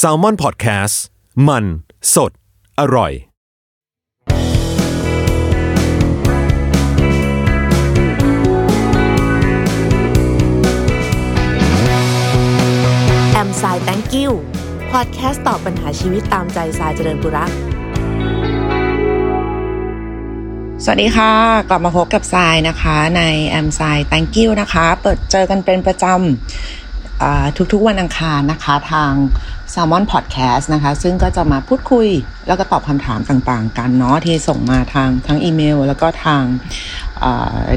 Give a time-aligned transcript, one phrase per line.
[0.00, 0.94] s a l ม o n PODCAST
[1.48, 1.64] มัน
[2.14, 2.32] สด
[2.80, 3.12] อร่อย
[13.32, 14.32] แอมไซแตงกิว
[14.90, 17.50] พอดแคสต์ตอบปัญหาชีวิตตามใจสายเจริญบุรัก
[20.84, 21.32] สวัสดีค่ะ
[21.68, 26.81] กลับมาพบกับทรายนะคะ ในแอมไซ thank you นะคะ เปิดเจอกันเป็นประจำอ่า
[27.72, 29.12] ทุกๆวันอังคารนะคะทาง
[29.72, 32.08] Salmon Podcast นะคะ ซึ่งก็จะมาพูดคุย
[32.46, 36.42] แล้วก็ตอบคำถามต่างๆ กันเนาะที่ส่งมาทางทั้งอีเมล แล้วก็ทาง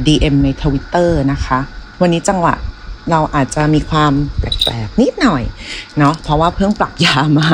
[0.06, 1.60] DM ใน Twitter นะคะ
[2.02, 2.54] วันนี้จังหวะ
[3.12, 5.44] เราอาจจะมีความแปลกๆนิดหน่อย
[5.98, 7.48] เนาะเพราะว่าเพิ่งปรับยามา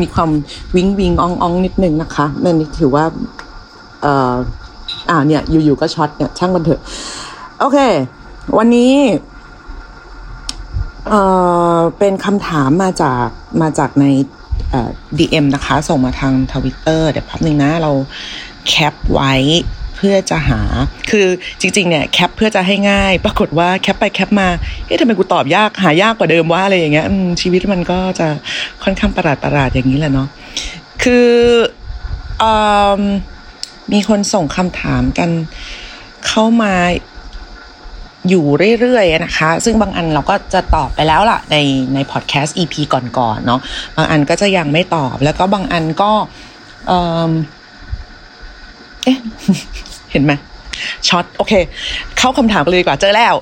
[0.00, 0.30] มีความ
[0.76, 3.04] วิงวิงอองอองนิดนึงนะคะนั่นถือว่า
[4.02, 4.34] เอ่อ
[5.10, 6.80] อ่าเนี่ยอยู่ๆก็ช็อตเนี่ยช่างมันเถอะ
[7.58, 7.78] โอเค
[8.58, 8.92] วันนี้
[11.08, 11.20] เอ่
[11.76, 13.26] อเป็นคำถามมาจาก
[13.62, 14.06] มาจากใน
[14.70, 17.92] เอ่อ DM นะคะ ส่งมาทางทวิตเตอร์เดี๋ยวแป๊บนึงนะ เรา
[18.68, 19.34] แคปไว้
[19.96, 20.60] เพื่อจะหา
[21.10, 21.26] คือ
[21.60, 24.48] จริง ๆ เนี่ยแคปเพื่อจะให้ง่าย ปรากฏว่าแคปไปแคปมา
[24.86, 27.06] เอ๊ะทำไมกูตอบยากหายากกว่าเดิมว่าอะไรอย่างเงี้ย
[27.40, 28.28] ชีวิตมันก็จะ
[28.82, 30.28] ค่อนข้างประหลาดประหลาดอย่างนี้แหละเนาะ
[31.02, 31.30] คือ
[32.42, 32.44] อ
[33.92, 35.30] มีคนส่งคำถามกัน
[36.26, 36.74] เข้ามา
[38.28, 38.44] อยู่
[38.80, 41.56] เรื่อยๆนะคะ ซึ่งบางอันเราก็จะตอบไปแล้วล่ะใน
[41.94, 43.60] ในพอดแคสต์ EP ก่อนๆเนาะ
[43.96, 46.10] บางอันก็จะยังไม่ตอบ แล้วก็บางอันก็
[46.86, 46.92] เอ
[47.28, 47.30] อ
[49.04, 49.18] เอ๊ะ
[50.10, 50.32] เห็นไหม
[51.08, 51.52] ช็อตโอเค
[52.18, 53.34] เข้าคำถามกันเลยดีกว่าเจอแล้ว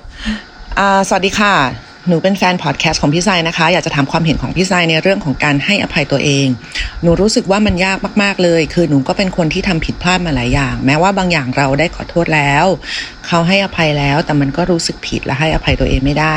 [0.79, 1.55] อ่า สวัสดีค่ะ
[2.09, 6.47] หนูเป็นแฟนพอดแคสต์ของพี่ไซนะคะ อยากจะถามความเห็นของพี่ไซในเรื่องของการให้อภัยตัวเอง
[7.03, 12.67] หนูรู้สึกว่ามันยากมากๆเลย คือหนูก็เป็นคนที่ทำผิดพลาดมาหลายอย่าง แม้ว่าบางอย่างเราได้ขอโทษแล้ว
[13.27, 16.37] เขาให้อภัยแล้ว แต่มันก็รู้สึกผิดและให้อภัยตัวเองไม่ได้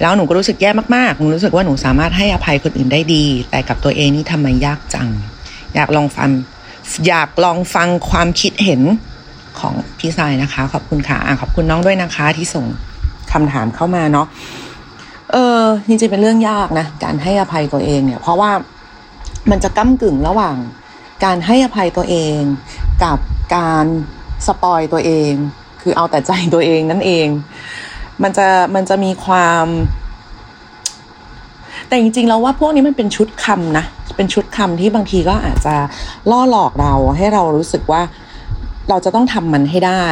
[0.00, 5.08] แล้วหนูก็รู้สึกแย่มากๆ หนูรู้สึกว่าหนูสามารถให้อภัยคนอื่นได้ดี แต่กับตัวเองนี่ทำไมยากจัง
[5.74, 6.30] อยากลองฟัง
[7.08, 8.82] อยากลองฟังความคิดเห็น
[9.60, 12.66] ของพี่ไซนะคะ ขอบคุณค่ะอะขอบคุณน้องด้วยนะคะที่ส่ง
[13.32, 14.26] คำถามเข้ามาเนาะ
[15.32, 18.50] เออจริงๆเป็นเรื่องยากนะการให้อภัยตัวเองเนี่ย เพราะว่า
[19.50, 20.56] มันจะก้ากึ่งระหว่าง
[21.24, 22.38] การให้อภัยตัวเอง
[23.04, 23.18] กับ
[23.56, 23.84] การ
[24.46, 25.32] สปอยตัวเอง
[25.82, 27.26] คือเอาแต่ใจตัวเองนั่นเอง
[28.22, 29.66] มันจะมันจะมีความ
[31.88, 33.84] แต่จริงๆแล้วว่าพวกนี้มันเป็นชุดคำนะ
[34.16, 35.74] เป็นชุดคำที่บางทีก็อาจจะ
[36.30, 38.02] ล่อหลอกเราให้เรารู้สึกว่า
[38.88, 40.06] เราจะต้องทำมันให้ได้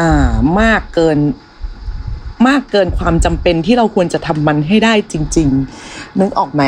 [0.00, 0.30] อ่า
[0.60, 1.18] มากเกิน
[2.48, 5.48] มากเกินความจำเป็นที่เราควรจะทำมันให้ได้จริง
[5.84, 6.62] ๆ นึกออกไหม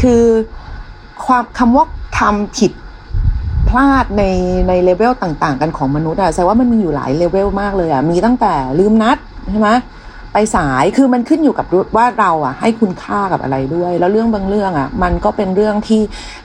[0.00, 0.24] คือ
[1.24, 1.84] ความคำว่า
[2.18, 2.72] ทำผิด
[3.68, 4.24] พลาดใน
[4.68, 9.18] ในเลเวลต่าง ๆ กันของมนุษย์อะแสดงว่ามันมีอยู่หลายเลเวลมากเลยอะมีตั้งแต่ลืมนัด
[9.50, 9.70] ใช่ไหม
[10.32, 11.66] ไปสายคือมันขึ้นอยู่กับ
[11.96, 16.00] ว่าเราอะให้คุณค่ากับอะไรด้วย แล้วเรื่องบางเรื่องอะมันก็เป็นเรื่องที่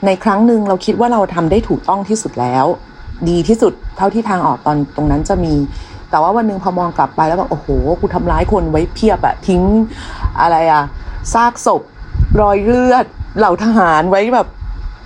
[0.06, 2.64] ในครั้งหนึ่งเราคิดว่าเราทำได้ถูกต้องที่สุดแล้ว
[3.28, 5.54] ดีที่สุดเท่าที่ทางออกตอนตรงนั้นจะมี
[6.10, 7.68] แต่ว่าวันหนึ่งพอมองกลับไปแล้วแบบโอ้โห
[8.00, 9.62] กูทำร้ายคนไว้เพียบอะทิ้ง
[10.40, 10.82] อะไรอะ
[11.34, 11.82] ซากศพ
[12.40, 13.06] รอยเลือด
[13.38, 14.48] เหล่าทหารไว้แบบ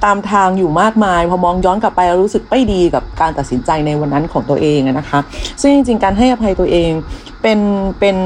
[0.04, 5.18] ตามทางอยู่มากมาย พอมองย้อนกลับไปรู้สึกไม่ดีกับการตัดสินใจในวันนั้นของตัวเองนะคะ
[5.60, 6.90] ซึ่งจริงๆการให้อภัยตัวเอง
[7.42, 7.58] เป็น
[7.98, 8.16] เป็น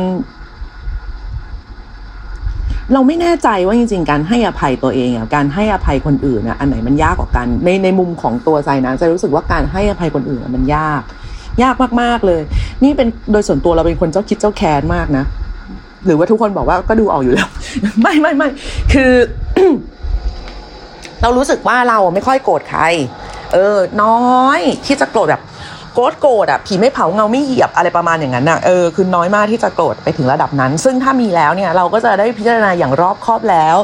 [2.93, 11.03] เราไม่แน่ใจว่าจริง ๆ การให้อภัยตัวเองกับการให้อภัยคนอื่นนะอันไหนมันยากกว่ากัน ในในมุมของตัวใจนะจรู้สึกว่าการให้อภัยคนอื่นมันยาก
[11.63, 12.43] ยากมากๆเลย
[12.85, 15.25] นี่เป็นโดยส่วนตัวเราเป็นคนเจ้าคิดเจ้าแค้นมากนะ
[16.07, 17.49] หรือว่าทุกคนบอกว่าก็ดูออกอยู่แล้ว
[18.01, 18.49] ไม่ไม่ไม่
[18.93, 19.13] คือ
[21.23, 22.83] เรารู้สึกว่าเราไม่ค่อยโกรธใคร
[23.53, 25.43] เออ น้อยที่จะโกรธแบบ
[25.95, 33.77] โกรธโกรธอะผีไม่เผาเงาไม่เหยียบอะไรประมาณอย่างนั้นอะเออคือน้อยมากที่จะโกรธไปถึงระดับนั้น ซึ่งถ้ามีแล้วเนี่ยเราก็จะได้พิจารณาอย่างรอบคอบแล้ว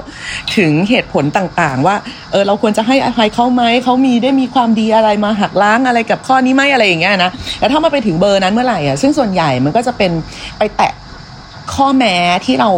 [0.56, 1.96] ถึงเหตุผลต่างๆ ว่า
[2.32, 7.30] เออเราควรจะให้อภัยเขาไหมเขามีได้มีความดีอะไรมาหักล้างอะไรกับข้อนี้ไหมอะไรอย่างเงี้ยนะ
[7.60, 10.12] แล้วถ้ามาไปถึงเบอร์นั้นเมื่อไหร่อะซึ่งส่วนใหญ่มันก็จะเป็น
[10.58, 10.92] ไปแตะ
[11.74, 12.16] ข้อแม้
[12.46, 12.70] ที่เรา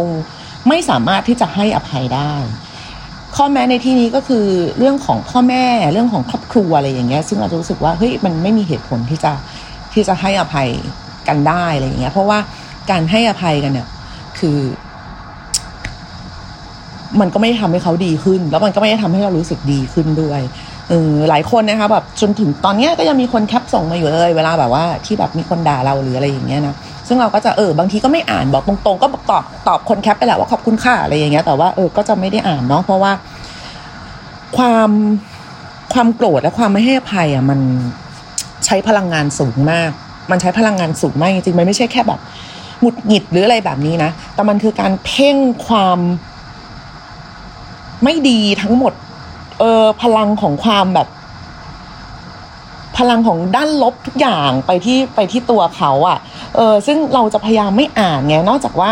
[0.69, 2.33] ไม่สามารถที่จะให้อภัยได้
[3.35, 4.45] ข้อแม้ในที่นี้ก็คือ
[4.77, 9.31] เรื่องของพ่อแม่เรื่องของครอบครัวอะไรอย่างเงี้ยซึ่งเราจะรู้สึกว่าเฮ้ยมันไม่มีเหตุผลที่จะ
[9.93, 10.67] ที่จะให้อภัย
[11.27, 12.39] กันได้อะไรอย่างเงี้ยเพราะว่า
[12.91, 13.87] การให้อภัยกันเนี่ย
[14.39, 14.57] คือ
[17.21, 20.41] มันก็ไม่ได้ทำให้เขาดีขึ้น แล้วมันก็ไม่ได้ทำให้เรารู้สึกดีขึ้นด้วย
[20.89, 26.75] เออหลายคนนะคะแบบจนถึงตอนเนี้ยก็ยังมีคนแคปส่งมาอยู่เลย เวลาแบบว่าที่แบบมีคนด่าเราหรืออะไรอย่างเงี้ยนะ
[27.11, 33.11] ซึ่งเราก็จะเออบางทีก็ไม่อ่านบอกตรงๆ ก็ตอบตอบคนแคปไปแหละว่าขอบคุณค่ะอะไรอย่างเงี้ยแต่ว่าเออก็จะไม่ได้อ่านเนาะเพราะว่า
[34.57, 34.89] ความ
[35.93, 37.59] ความโกรธและความไม่ให้อภัยอะมัน
[38.65, 39.91] ใช้พลังงานสูงมาก
[40.31, 42.19] มันใช้พลังงานสูงมากจริงๆมันไม่ใช่แค่แบบ
[42.79, 45.37] หงุดหงิดหรืออะไรแบบนี้นะ แต่มันคือการเพ่ง
[45.67, 45.99] ความ
[48.03, 48.93] ไม่ดีทั้งหมด
[49.59, 51.07] เออพลังของความแบบ
[53.01, 56.17] พลังของด้านลบทุกอย่างไปที่ไปที่ตัวเขาอะ่ะ
[56.55, 58.89] เออซึ่งเราจะพยายามไม่อ่านไงนอกจากว่า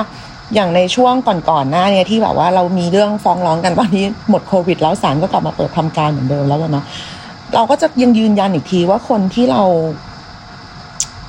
[0.55, 6.85] อย่างในช่วงก่อนๆหน้าเนี่ยที่แบบว่าเรามีเรื่องฟ้องร้องกันตอนนี้หมดโควิด แล้วศาลก็กลับมาเปิดทำการเหมือนเดิมแล้วเนาะ
[7.55, 9.61] เราก็จะยังยืนยันอีกทีว่าคนที่เรา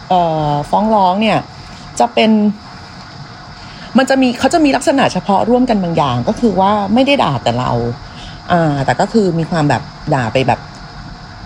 [0.08, 1.38] เอ่อฟ้องร้องเนี่ย
[2.00, 2.30] จะเป็น
[3.98, 7.70] มันจะมีเขาจะมีลักษณะเฉพาะร่วมกันบางอย่าง ก็คือว่าไม่ได้ด่าแต่เรา
[8.52, 9.82] อ่าแต่ก็คือมีความแบบ
[10.14, 10.60] ด่าไปแบบ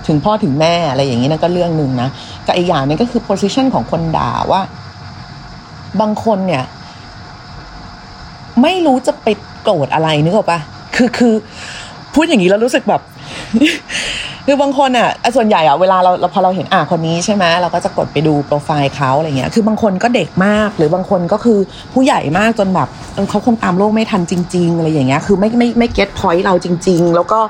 [0.07, 2.09] ถึงพ่อถึงแม่อะไรอย่างนี้นั่นก็เรื่องหนึ่งนะ
[2.47, 4.61] กับอีกอย่างนึงก็คือ position ของคนด่าว่า
[6.01, 6.65] บางคนเนี่ย
[8.63, 9.29] ไม่รู้จะไป
[9.63, 10.59] โกรธอะไรนึกออกปะ
[10.95, 11.35] คือคือ
[12.15, 13.01] พูดอย่างนี้แล้วรู้สึกแบบ
[14.47, 21.59] คือบางคนอะส่วนใหญ่อะเวลาเราพอเราเห็นอะคนนี้ใช่ไหมเราก็จะกดไปดูโปรไฟล์เขาอะไรเงี้ย คือบางคนก็เด็กมาก หรือบางคนก็คือ
[21.93, 22.89] ผู้ใหญ่มากจนแบบ
[23.31, 27.41] เขาคงตามโลกไม่ทันจริง ๆ อะไรอย่างเงี้ย คือไม่ไม่ไม่เก็ตพอยต์เราจริง ๆ แล้วก็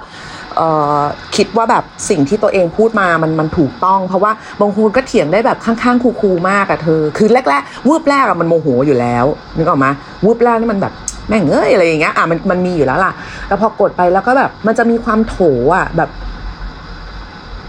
[1.36, 9.24] คิดว่าแบบสิ่งที่ตัวเองพูดมามันมันถูกต้อง เพราะว่าบางคนก็เถียงได้แบบข้างๆคูๆมากอะเธอ คือแรกๆวูบแรกอะมันโมโหอยู่แล้ว
[9.56, 9.90] นึกออกมา
[10.24, 10.92] วูบแรกนี่มันแบบ
[11.28, 13.12] แม่งเอ้ยอะไรอย่างเงี้ยอะมันมันมีอยู่แล้วล่ะ
[13.48, 15.36] แล้วพอกดไปแล้วก็แบบ มันจะมีความโถ
[15.74, 16.10] อะแบบ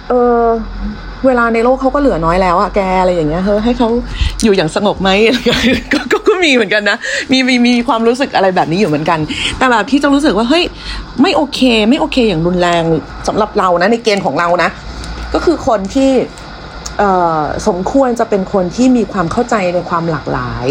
[0.10, 0.44] เออ
[1.26, 3.90] เวลาในโลกเขาก็เหลือน้อยแล้วอะแกอะไรอย่างเงี้ยเฮ้ยให้เขา
[4.44, 5.10] อยู่อย่างสงบไหม
[6.14, 6.98] ก็ มีเหมือนกันนะ
[7.32, 9.20] มีมีมีความรู้สึกอะไรแบบนี้อยู่เหมือนกัน
[9.58, 10.64] แต่แบบที่จะรู้สึกว่าเฮ้ย
[11.22, 11.60] ไม่โอเค
[11.90, 12.84] ไม่โอเคอย่างรุนแรง
[13.28, 14.70] สำหรับเรานะ ในเกณฑ์ของเรานะ
[15.34, 16.12] ก็คือคนที่
[17.68, 20.66] สมควรจะเป็นคนที่มีความเข้าใจในความหลากหลาย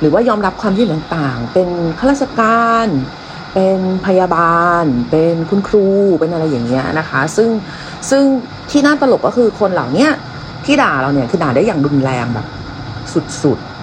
[0.00, 1.68] หรือว่ายอมรับความที่ต่างๆ เป็น
[1.98, 2.86] ข้าราชการ
[3.54, 5.86] เป็นพยาบาล เป็นคุณครู
[6.20, 7.48] เป็นอะไรอย่างเงี้ยนะคะ ซึ่ง
[8.10, 8.22] ซึ่ง
[8.70, 10.08] ที่น่าตลกก็คือคนเหล่านี้
[10.66, 12.46] ที่ด่าเราเนี่ยคือด่าได้อย่างรุนแรงแบบ
[13.42, 13.73] สุดๆ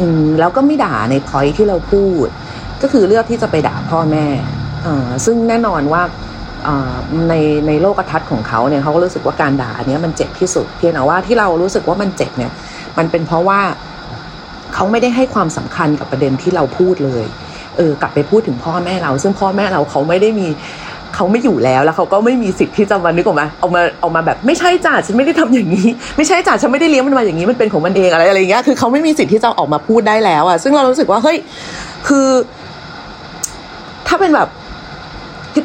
[0.00, 2.26] อืมแล้วก็ไม่ด่าในพอยที่เราพูด
[2.82, 4.26] ก็คือเลือกที่จะไปด่าพ่อแม่
[4.86, 6.02] อ่าซึ่งแน่นอนว่า
[7.28, 7.34] ใน
[7.66, 12.52] ในโลกทัศน์ของเขาเนี่ยเขาก็รู้สึกว่าการด่าเนี้ยมันเจ็บที่สุด เพียงแต่ว่าที่เรารู้สึกว่ามันเจ็บเนี่ย
[12.98, 13.60] มันเป็นเพราะว่า
[14.74, 17.24] เขาไม่ได้ให้ความสำคัญกับประเด็นที่เราพูดเลย
[17.76, 20.48] เออกลับไปพูดถึงพ่อแม่เรา ซึ่งพ่อแม่เราเขาไม่ได้มี
[21.14, 25.86] เขาไม่อยู่แล้วแล้วเขาก็ไม่มีสิทธิ์ที่จะมานึกออกมาเอามาเอามาแบบไม่ใช่จ่าฉันไม่ได้ทำอย่างนี้
[26.16, 31.38] ไม่ใช่จ่าฉันไม่ได้เลี้ยงมันมาอย่างนี้มันเป็นของมันเองอะไรอะไรเงี้ยคือเขาไม่มีสิทธิ์ที่จะออกมาพูดได้แล้วอะซึ่งเรารู้สึกว่าเฮ้ย
[32.08, 32.28] คือ
[34.06, 34.48] ถ้าเป็นแบบ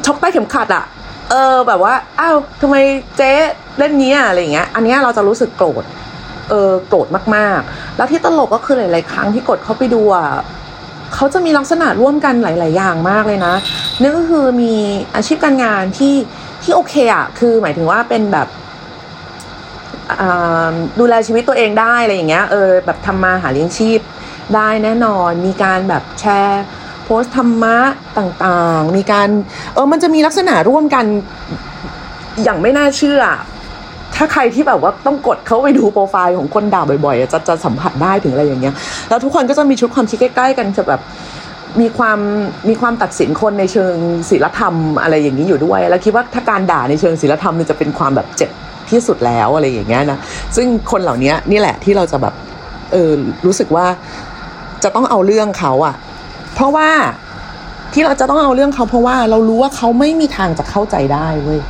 [0.06, 0.84] ช็อกใต้เข็มขัดอะ
[1.30, 2.76] เออแบบว่าอ้าวทำไม
[3.16, 3.32] เจ๊
[3.78, 5.84] เล่นนี้อะไรเงี้ย อันนี้เราจะรู้สึกโกรธ
[6.50, 7.06] เออโกรธ
[7.36, 10.26] มากๆ แล้วที่ตลกก็คือหลายๆครั้งที่กดเข้าไปดูอะ
[11.14, 13.54] เขาจะมีลักษณะร่วมกันหลาย ๆ อย่างมากเลยนะ
[14.02, 14.74] นั่นก็คือมี
[15.14, 16.14] อาชีพการงานที่
[16.62, 18.48] ที่โอเคอะคือหมายถึงว่าเป็นแบบ
[20.98, 24.00] ดูแลชีวิตตัวเองได้อะไรอย่างเงี้ยเออแบบทำมาหาเลี้ยงชีพ
[24.54, 26.64] ได้แน่นอน มีการแบบแชร์
[27.04, 27.76] โพสต์ธรรมะ
[28.18, 29.28] ต่างๆ มีการ
[29.74, 31.04] เออมันจะมีลักษณะร่วมกัน
[32.42, 33.20] อย่างไม่น่าเชื่อ
[34.16, 38.74] ถ้าใครที่แบบว่าต้องกดเข้าไปดูโปรไฟล์ของคนด่าบ่อยๆจะจะสัมผัสได้ถึงอะไรอย่างเงี้ย
[39.08, 41.00] แล้วทุกคนก็จะมีชุดความคิดใกล้ๆ กันจะแบบ
[41.80, 42.18] มีความ
[42.68, 43.94] มีความตัดสินคนในเชิง
[44.30, 48.50] ศีลธรรมอะไรอย่างนี้อยู่ด้วย แล้วคิดว่าถ้าการด่าในเชิงศีลธรรมเนี่ยจะเป็นความแบบเจ็บ
[48.90, 50.18] ที่สุดแล้วอะไรอย่างเงี้ยนะ
[50.56, 52.34] ซึ่งคนเหล่านี้นี่แหละที่เราจะแบบ
[52.92, 53.12] เออ
[53.46, 53.86] รู้สึกว่า
[54.84, 55.94] จะต้องเอาเรื่องเขาอะ
[56.54, 56.88] เพราะว่า
[57.92, 61.60] ที่เราจะต้องเอาเรื่องเขาเพราะว่าเรารู้ว่าเขาไม่มีทางจะเข้าใจได้เว้ย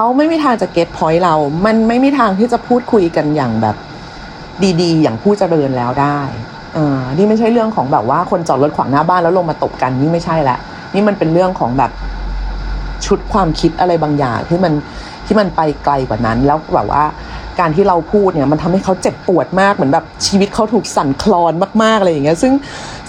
[0.00, 1.34] เขาไม่มีทางจะเก็ตพอยต์เรา
[1.66, 3.76] มันไม่มีทางที่จะพูดคุยกันอย่างแบบ
[4.80, 6.20] ดีๆ อย่างผู้เจริญแล้วได้
[6.74, 10.56] เออนี่ไม่ใช่เรื่องของแบบว่าคนจอดรถขวางหน้าบ้านแล้วลงมาตบกันนี่ไม่ใช่ละ
[10.94, 11.90] นี่มันเป็นเรื่องของแบบ
[13.06, 14.72] ชุดความคิดอะไรบางอย่างที่มัน
[15.26, 17.04] ที่มันไปไกลกว่านั้น แล้วแบบว่า
[17.60, 21.52] การที่เราพูดเนี่ยมันทำให้เขาเจ็บปวดมากเหมือนแบบชีวิตเขาถูกสั่นคลอน
[21.82, 22.52] มากๆอะไรอย่างเงี้ยซึ่ง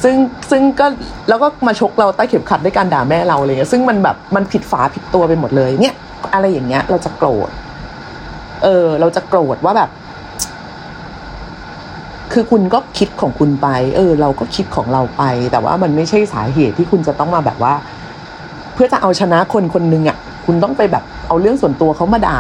[0.04, 0.16] ซึ่ง
[0.52, 0.86] ซึ่งก็
[1.30, 5.96] แล้วก็มาชกเราใต้เข็มขัดด้วยการด่าแม่เราอะไรเงี้ยซึ่งมันแบบมันผิดฝาผิดตัวไปหมดเลยเนี่ย
[6.34, 7.50] อะไรอย่างเงี้ย เราจะโกรธ
[8.64, 9.90] เออ เราจะโกรธว่าแบบ
[12.34, 17.74] คือคุณก็คิดของคุณไป เออ เราก็คิดของเราไป แต่ว่ามันไม่ใช่สาเหตุที่คุณจะต้องมาแบบว่า
[18.74, 22.40] เพื่อจะเอาชนะคนคนหนึ่งอะ คุณต้องไปแบบเอาเรื่องส่วนตัวเขามาด่า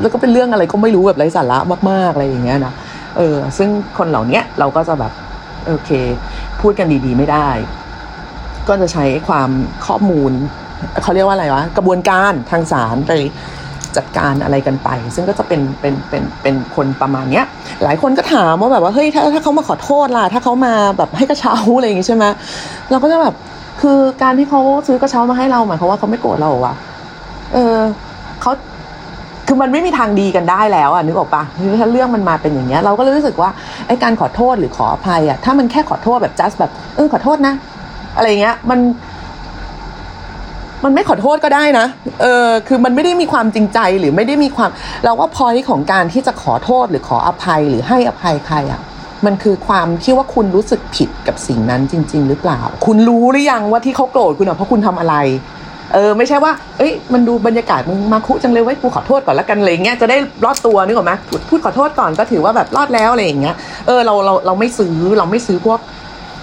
[0.00, 1.58] แล้วก็เป็นเรื่องอะไรก็ไม่รู้แบบไร้สาระ
[1.90, 2.72] มาก ๆอะไรอย่างเงี้ยนะ
[3.16, 5.12] เออ ซึ่งคนเหล่านี้เราก็จะแบบ
[5.66, 5.90] โอเค
[6.60, 7.48] พูดกันดีๆ ไม่ได้
[8.68, 9.50] ก็จะใช้ความ
[9.86, 10.32] ข้อมูล
[11.02, 13.12] เขาเรียกว่าอะไรวะกระบวนการทางศาลไป
[13.96, 17.44] จัดการอะไรกันไป ซึ่งก็จะเป็นเป็นเป็นเป็นคนประมาณเนี้ย
[17.84, 22.24] หลายคนก็ถามว่าแบบว่าเฮ้ยถ้าถ้าเขามาขอโทษล่ะถ้าเขามาแบบให้กระเช้าอะไรอย่างงี้ใช่ไหม
[22.90, 23.34] เราก็จะแบบ
[23.82, 26.74] คือการที่เขาซื้อกระเช้ามาให้เราหมายความว่าเขาไม่โกรธเราอะ
[27.52, 27.76] เออ
[28.40, 28.52] เขา
[29.46, 31.42] คือมันไม่มีทางดีกันได้แล้วอะนึกออกปะ
[31.80, 33.50] ถ้าเรื่องมันมาเป็นอย่างเงี้ยเราก็เลยรู้สึกว่า
[33.86, 37.54] ไอ้การขอโทษหรือขออภัยอะถ้ามันแค่ขอโทษแบบ just แบบเออขอโทษนะ
[38.16, 38.78] อะไรเงี้ยมัน
[40.84, 41.86] มันไม่ขอโทษก็ได้นะ
[42.22, 44.70] เออ คือมันไม่ได้มีความจริงใจหรือไม่ได้มีความ
[45.04, 48.80] เราว่าพอยของการที่จะขอโทษหรือขออภัยหรือให้อภัยใครอะ่ะ
[49.26, 55.14] มันคือความที่ว่าคุณรู้สึกผิดกับสิ่งนั้นจริง ๆ หรือเปล่า คุณรู้หรือยังว่าที่เขาโกรธคุณอะเพราะคุณทำอะไร
[55.94, 61.12] เออ ไม่ใช่ว่า เอ้ย มันดูบรรยากาศมึงมาคุจังเลยไว้กูขอโทษก่อนละกันอะไรเงี้ย จะได้รอดตัวนึกออกไหม
[61.48, 63.54] พูดขอโทษก่อนก็ถือว่าแบบรอดแล้วอะไรอย่างเงี้ย
[63.86, 65.78] เออ เราเราเราไม่ซื้อเราไม่ซื้อพวก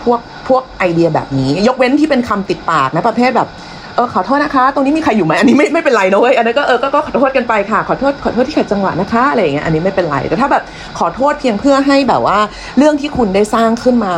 [0.03, 3.47] พวกพวกไอเดียแบบนี้ ยกเว้นที่เป็นคำติดปากนะประเภทแบบ
[3.95, 10.63] เออขอโทษนะคะ ตรงนี้มีใครอยู่ไหมอันนี้ไม่ไม่เป็นไรนะเว้ยอันนั้นก็เออก็ก็ขอโทษกันไปค่ะ ขอโทษขอโทษที่ขัดจังหวะนะคะอะไรอย่างเงี้ยอันนี้ไม่เป็นไรแต่ถ้าแบบ
[10.99, 12.37] ขอโทษเพียงเพื่อให้แบบว่า
[12.77, 14.13] เรื่องที่คุณได้สร้างขึ้นมา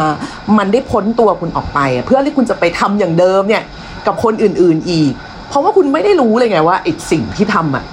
[0.58, 3.63] มันได้พ้นตัวคุณออกไป เพื่อที่คุณจะไปทำอย่างเดิมเนี่ย
[4.08, 5.12] กับคนอื่น ๆอีก
[5.50, 7.86] เพราะว่าคุณไม่ได้รู้เลยไงว่าไอ้สิ่งที่ทำอะ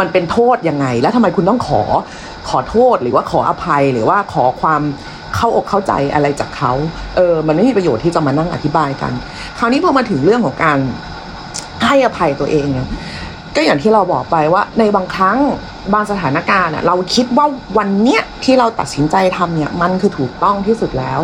[0.00, 1.82] มันเป็นโทษยังไง แล้วทำไมคุณต้องขอ
[2.48, 4.82] ขอโทษหรือว่าขออภัยหรือว่าขอความ
[5.36, 6.72] เข้าอกเข้าใจอะไรจากเขา
[7.16, 9.12] เออ มันไม่มีประโยชน์ที่จะมานั่งอธิบายกัน
[9.58, 10.78] คราวนี้พอมาถึงเรื่องของการ
[11.86, 12.88] ให้อภัยตัวเองเนี่ย
[13.56, 15.38] ก็อย่างที่เราบอกไปว่าในบางครั้ง
[15.92, 17.46] บางสถานการณ์เราคิดว่า
[17.78, 21.20] วันเนี้ยที่เราตัดสินใจทำเนี่ยมันคือถูกต้องที่สุดแล้ว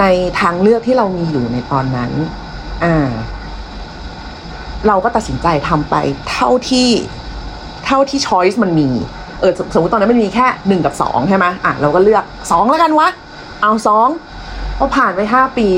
[0.00, 0.04] ใน
[0.40, 2.10] ทางเลือกที่เรามีอยู่ในตอนนั้น
[2.84, 3.10] อ่า
[4.86, 5.94] เราก็ตัดสินใจทำไป
[6.30, 6.88] เท่าที่
[7.86, 8.88] เท่าที่ช้อยส์มันมี
[9.40, 13.08] เออสมมติตอนนั้นมันมีแค่หนึ่งกับสองใช่ไหมอะเราก็เลือกสองแล้วกันวะ
[13.62, 14.08] เอาสอง
[14.78, 15.68] พอผ่านไปห้าปี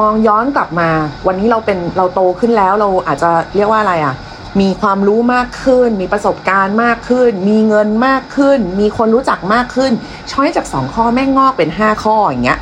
[0.00, 0.88] มองย้อนกลับมา
[1.26, 4.14] วันนี้เราเป็นเราโตขึ้นแล้วเราอาจจะเรียกว่าอะไรอะ
[4.60, 9.92] มีความรู้มากขึ้น มีประสบการณ์มากขึ้น มีเงินมากขึ้น มีคนรู้จักมากขึ้น
[10.30, 12.58] ช้อยจากสองข้อแม่งงอกเป็นห้าข้ออย่างเงี้ย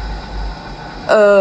[1.11, 1.41] เออ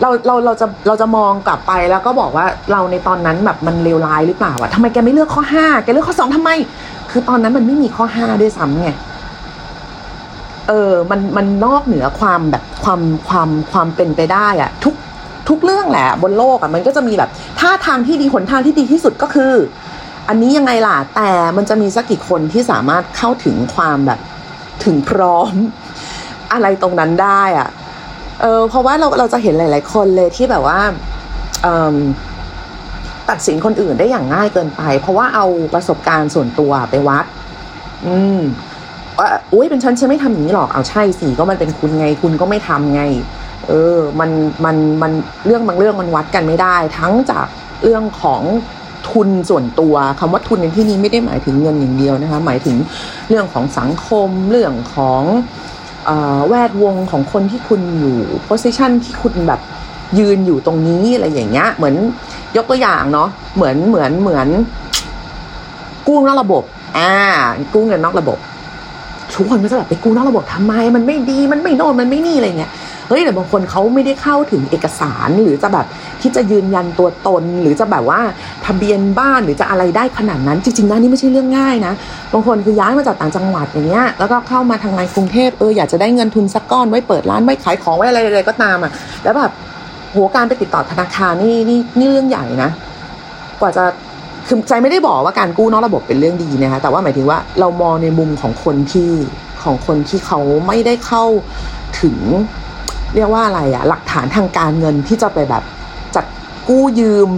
[0.00, 6.50] เราเราเราจะเราจะมองกลับไปแล้วก็บอกว่าเราในตอนนั้นแบบมันเลวร้ายหรือเปล่าอะทำไมแกไม่เลือกข้อห้าแกเลือกข้อสองทำไม
[7.10, 8.90] คือตอนนั้นมันไม่มีข้อห้าด้วยซ้ำไง
[10.68, 14.94] เออ มันมันนอกเหนือความแบบ ความความความเป็นไปได้อะทุก
[15.48, 19.54] ทุกเรื่องแหละบนโลกอะมันก็จะมีแบบท่าทางที่ดีหนทางที่ดีที่สุดก็คือ
[20.28, 24.20] อันนี้ยังไงล่ะ แต่มันจะมีสักกี่คนที่สามารถเข้าถึงความแบบ
[24.84, 25.54] ถึงพร้อม
[26.52, 27.68] อะไรตรงนั้นได้อะ
[28.40, 30.80] เออเพราะว่าเราเราจะเห็นหลาย ๆ คนเลยที่แบบว่า
[33.30, 37.24] ตัดสินคนอื่นได้อย่างง่ายเกินไป เพราะว่าเอาประสบการณ์ส่วนตัวไปวัด
[38.06, 38.40] อืม
[39.20, 43.02] ว่าอุ้ยเป็นฉันฉันไม่ทำอย่างนี้หรอกเอาใช่สิก็มันเป็นคุณไง คุณก็ไม่ทำไง
[43.68, 44.30] เออ มัน
[44.64, 45.12] มันมัน
[45.46, 47.46] เรื่องบางเรื่องมันวัดกันไม่ได้ ทั้งจาก
[47.82, 48.42] เรื่องของ
[49.10, 52.76] ทุนส่วนตัวคำว่าทุนในที่นี้ไม่ได้หมายถึงเงินอย่างเดียวนะคะ หมายถึง
[53.28, 55.22] เรื่องของสังคมเรื่องของ
[56.48, 59.60] แวดวงของคนที่คุณอยู่โพสิชันที่คุณแบบ
[60.18, 61.94] ยืนอยู่ตรงนี้อะไรอย่างเงี้ย เหมือน
[62.56, 64.48] ยกตัวอย่างเนาะเหมือนเหมือนเหมือน
[66.06, 66.62] กู้นอกระบบ
[66.98, 67.12] อ่า
[67.72, 68.38] กู้เงินนอกระบบ
[69.36, 72.70] ทุกคนก็จะแบบไปกู้นอกระบบทำไม มันไม่ดีมันไม่โน่นมันไม่นี่อะไรเงี้ย
[73.08, 75.86] เฮ้ยแต่บางคนเขาไม่ได้เข้าถึงเอกสารหรือจะแบบ
[76.20, 78.20] ที่จะยืนยันตัวตน หรือจะแบบว่า
[78.66, 81.92] ทะเบียนบ้านหรือจะอะไรได้ขนาดนั้น จริงๆนะนี่ไม่ใช่เรื่องง่ายนะ
[82.32, 88.92] บางคนคือย้ายมาจากต่างจังหวัดอย่างเงี้ยแล้วก็เข้ามาทางงานกรุงเทพเอออยากจะได้เงินทุนสักก้อนไว้เปิดร้านไว้ขายของไว้อะไรอะไรก็ตามอะ
[89.24, 89.50] แล้วแบบ
[90.10, 92.70] โหการไปติดต่อธนาคารนี่นี่นี่เรื่องใหญ่นะ
[93.60, 93.84] กว่าจะ
[94.46, 99.10] คือใจไม่ได้บอกว่าการกู้นอกระบบเป็นเรื่องดีนะคะ แต่ว่าหมายถึงว่าเรามองในมุมของคนที่
[99.62, 101.24] ของคนที่เขาไม่ได้เข้า
[102.02, 102.16] ถึง
[103.14, 105.62] เรียกว่าอะไรอะหลักฐานทางการเงินที่จะไปแบบ
[106.16, 106.24] จัด
[106.68, 107.28] กู้ยืม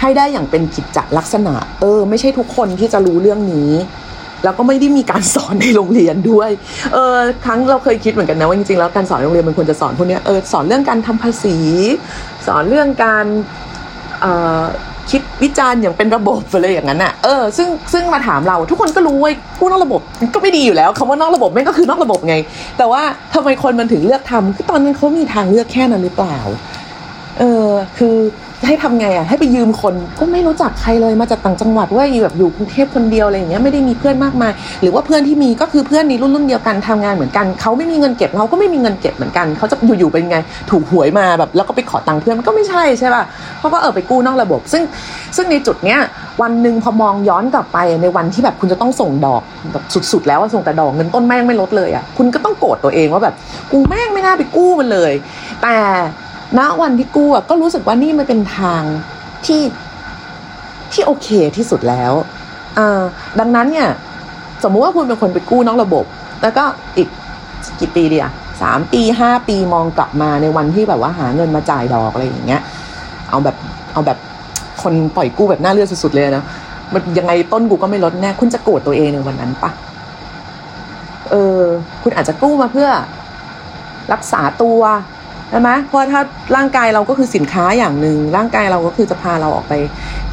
[0.00, 3.72] ให้ได้อย่างเป็นกิจจลักษณะ เออ ไม่ใช่ทุกคนที่จะรู้เรื่องนี้
[4.44, 6.50] แล้วก็ไม่ได้มีการสอนในโรงเรียนด้วย
[6.92, 11.56] เออครั้งเราเคยคิดเหมือนกันนะว่าจริงๆแล้วการสอนโรงเรียนมันควรจะสอนพวกนี้เออสอนเรื่องการทำภาษี
[12.46, 13.26] สอนเรื่องการ
[14.20, 14.62] เอ่อ
[15.10, 20.00] คิดวิจารณ์อย่างเป็นระบบอะไรอย่างนั้นอะเออซึ่งซึ่งมาถามเราทุกคนก็รู้ว่าผู้นอกระบบ
[20.34, 22.36] ก็ไม่ดีอยู่แล้วคำว่านอกระบบแม่งก็คือนอกระบบไง
[22.78, 23.02] แต่ว่า
[23.34, 26.38] ทำไมคนมันถึงเลือกทำคือตอนนั้นเขามีทางเลือกแค่นั้นหรือเปล่า
[27.38, 28.16] เออคือ
[28.66, 34.52] ให้ทำไงอะให้ไปยืมคนก็ไม่รู้จักใครเลยมาจากต่างจังหวัดว่าแบบอยู่กรุงเทพคนเดียวอะไรอย่างเงี้ยไม่ได้มีเพื่อนมากมาย
[34.82, 40.36] หรือว่าเพื่อนที่มีก็คือเพื่อนในรุ่นรุ่นเดียวกันทำงานเหมือนกันเขาไม่มีเงินเก็บเราก็ไม่มีเงินเก็บเหมือนกันเขาจะอยู่ๆเป็นไง
[40.70, 43.22] ถูกหวยมาแบบแล้วก็ไปขอตังค์เพื่อนมันก็ไม่ใช่ใช่ป่ะ
[43.58, 44.82] เขาก็เออไปกู้นอกระบบ ซึ่ง
[45.36, 45.98] ซึ่งในจุดเนี้ย
[46.42, 53.34] วันหนึ่งพอมองย้อนกลับไปในวันที่แบบคุณจะต้องส่งดอกแบบสุดๆ แล้วส่งแต่ดอกเงินต้นแม่งไม่ลดเลยอะคุณก็ต้องโกรธตัวเองว่าแบบ
[53.72, 55.12] กูแม่งไม่น่าไปกู้มันเลย
[55.62, 55.76] แต่
[56.58, 58.82] ณวันที่กู้ก็รู้สึกว่านี่มันเป็นทาง
[59.46, 59.62] ที่
[60.92, 62.12] ที่โอเคที่สุดแล้ว
[63.38, 63.88] ดังนั้นเนี่ย
[64.62, 66.04] สมมุติว่าคุณเป็นคนไปกู้นอกระบบ
[66.42, 66.64] แล้วก็
[66.96, 67.08] อีก
[67.80, 68.28] กี่ปีเดีย
[68.62, 72.62] สามปีห้าปีมองกลับมาในวันที่แบบว่าหาเงินมาจ่ายดอกอะไรอย่างเงี้ย
[73.30, 73.56] เอาแบบ
[73.92, 74.18] เอาแบบ
[74.82, 76.44] คนปล่อยกู้แบบหน้าเลือดสุดๆเลยนะ
[76.92, 79.70] มันยังไงต้นกูก็ไม่ลดแน่คุณจะโกรธตัวเองในวันนั้นปะ
[81.30, 81.60] เออ
[82.02, 82.88] คุณอาจจะกู้มาเพื่อ
[84.12, 84.80] รักษาตัว
[85.50, 86.20] ใช่ไหมเพราะถ้า
[86.56, 89.74] ร่างกายเราก็คือสินค้าอย่างหนึ่งร่างกายเราก็คือจะพาเราออกไป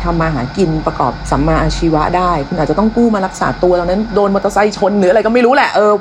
[0.03, 5.93] ทำมาหากินประกอบสัมมาอาชีวะได้ คุณอาจจะต้องกู้มารักษาตัวแล้วนั้นโดนมอเตอร์ไซค์ชนหรืออะไรก็ไม่รู้แหละเออ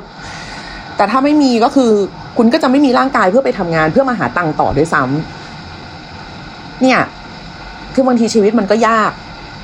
[0.97, 1.91] แต่ถ้าไม่มีก็คือ
[2.37, 6.99] คุณก็จะไม่มีร่างกายเพื่อไปทำงานเพื่อมาหาตังค์ต่อด้วยซ้ำเนี่ย
[7.93, 9.11] คือบางทีชีวิตมันก็ยาก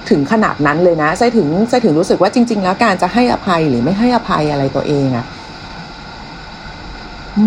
[0.10, 5.26] ถึงขนาดนั้นเลยนะใช่ถึงใช่ถึงรู้สึกว่าจริง ๆ แล้วการจะให้อภัยหรือไม่ให้อภัยอะไรตัวเองอะ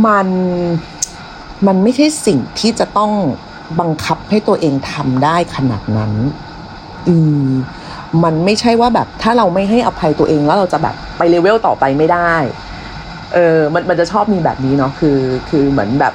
[0.07, 0.29] มัน
[1.67, 3.13] มันไม่ใช่สิ่งที่จะต้อง
[3.81, 6.13] บังคับให้ตัวเองทำได้ขนาดนั้น
[7.09, 7.51] อืม
[8.25, 12.35] มันไม่ใช่ว่าแบบถ้าเราไม่ให้อภัยตัวเองแล้วเราจะแบบไปเลเวลต่อไปไม่ได้
[13.35, 16.15] เออมันมันจะชอบมีแบบนี้เนาะคือ คือเหมือนแบบ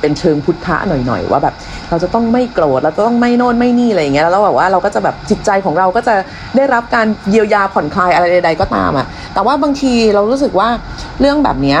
[0.00, 1.54] เป็นเชิงพุทธะหน่อยๆว่าแบบ
[1.90, 6.14] เราจะต้องไม่โกรธเราจะต้องไม่โน่นไม่นี่อะไรอย่างเงี้ยแล้วเราแบบว่าเราก็จะแบบจิตใจของเราก็จะ
[6.56, 10.68] ได้รับการเยียวยาผ่อนคลายอะไรใดๆก็ตามอะแต่ว่าบางทีเรารู้สึกว่า
[11.20, 11.80] เรื่องแบบเนี้ย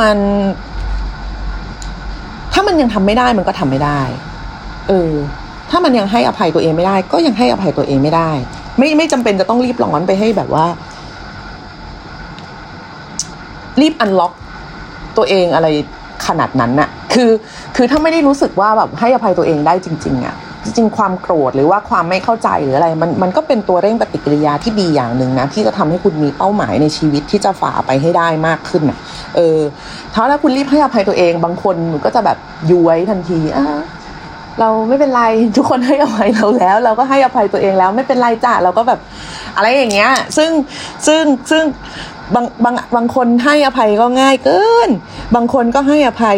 [0.00, 0.18] มัน
[2.72, 4.00] มันยังทำไม่ได้มันก็ทำไม่ได้
[4.88, 5.12] เออ
[5.70, 8.30] ถ้ามันยังให้อภัยตัวเองไม่ได้ ก็ยังให้อภัยตัวเองไม่ได้
[8.78, 10.66] ไม่ไม่จำเป็นจะต้องรีบร้อนไปให้แบบว่า
[13.80, 14.32] รีบอันล็อก
[15.16, 15.66] ตัวเองอะไร
[16.26, 17.30] ขนาดนั้นน่ะ คือ
[17.76, 28.98] คือถ้าไม่ได้รู้สึกว่าแบบให้อภัยตัวเองได้จริง ๆอะ จริงๆความโกรธหรือว่าความไม่เข้าใจหรืออะไรมันมันก็เป็นตัวเร่งปฏิกิริยาที่ดีอย่างหนึ่งนะที่จะทำให้คุณมีเป้าหมายในชีวิตที่จะฝ่าไปให้ได้มากขึ้นอะ
[29.36, 29.58] เออ
[30.14, 32.38] ถ้าถ้าคุณรีบให้อภัยตัวเอง บางคนมันก็จะแบบ
[32.70, 33.64] ย้วยทันทีอะ
[34.60, 35.22] เราไม่เป็นไร
[35.56, 39.00] ทุกคนให้อภัยเราแล้ว เราก็ให้อภัยตัวเองแล้วไม่เป็นไรจ้ะเราก็แบบ
[39.56, 40.50] อะไรอย่างเงี้ย ซึ่ง
[41.06, 41.64] ซึ่งซึ่ง
[42.34, 44.90] บางบางบางคนให้อภัยก็ง่ายเกิน
[45.34, 46.36] บางคนก็ให้อภัย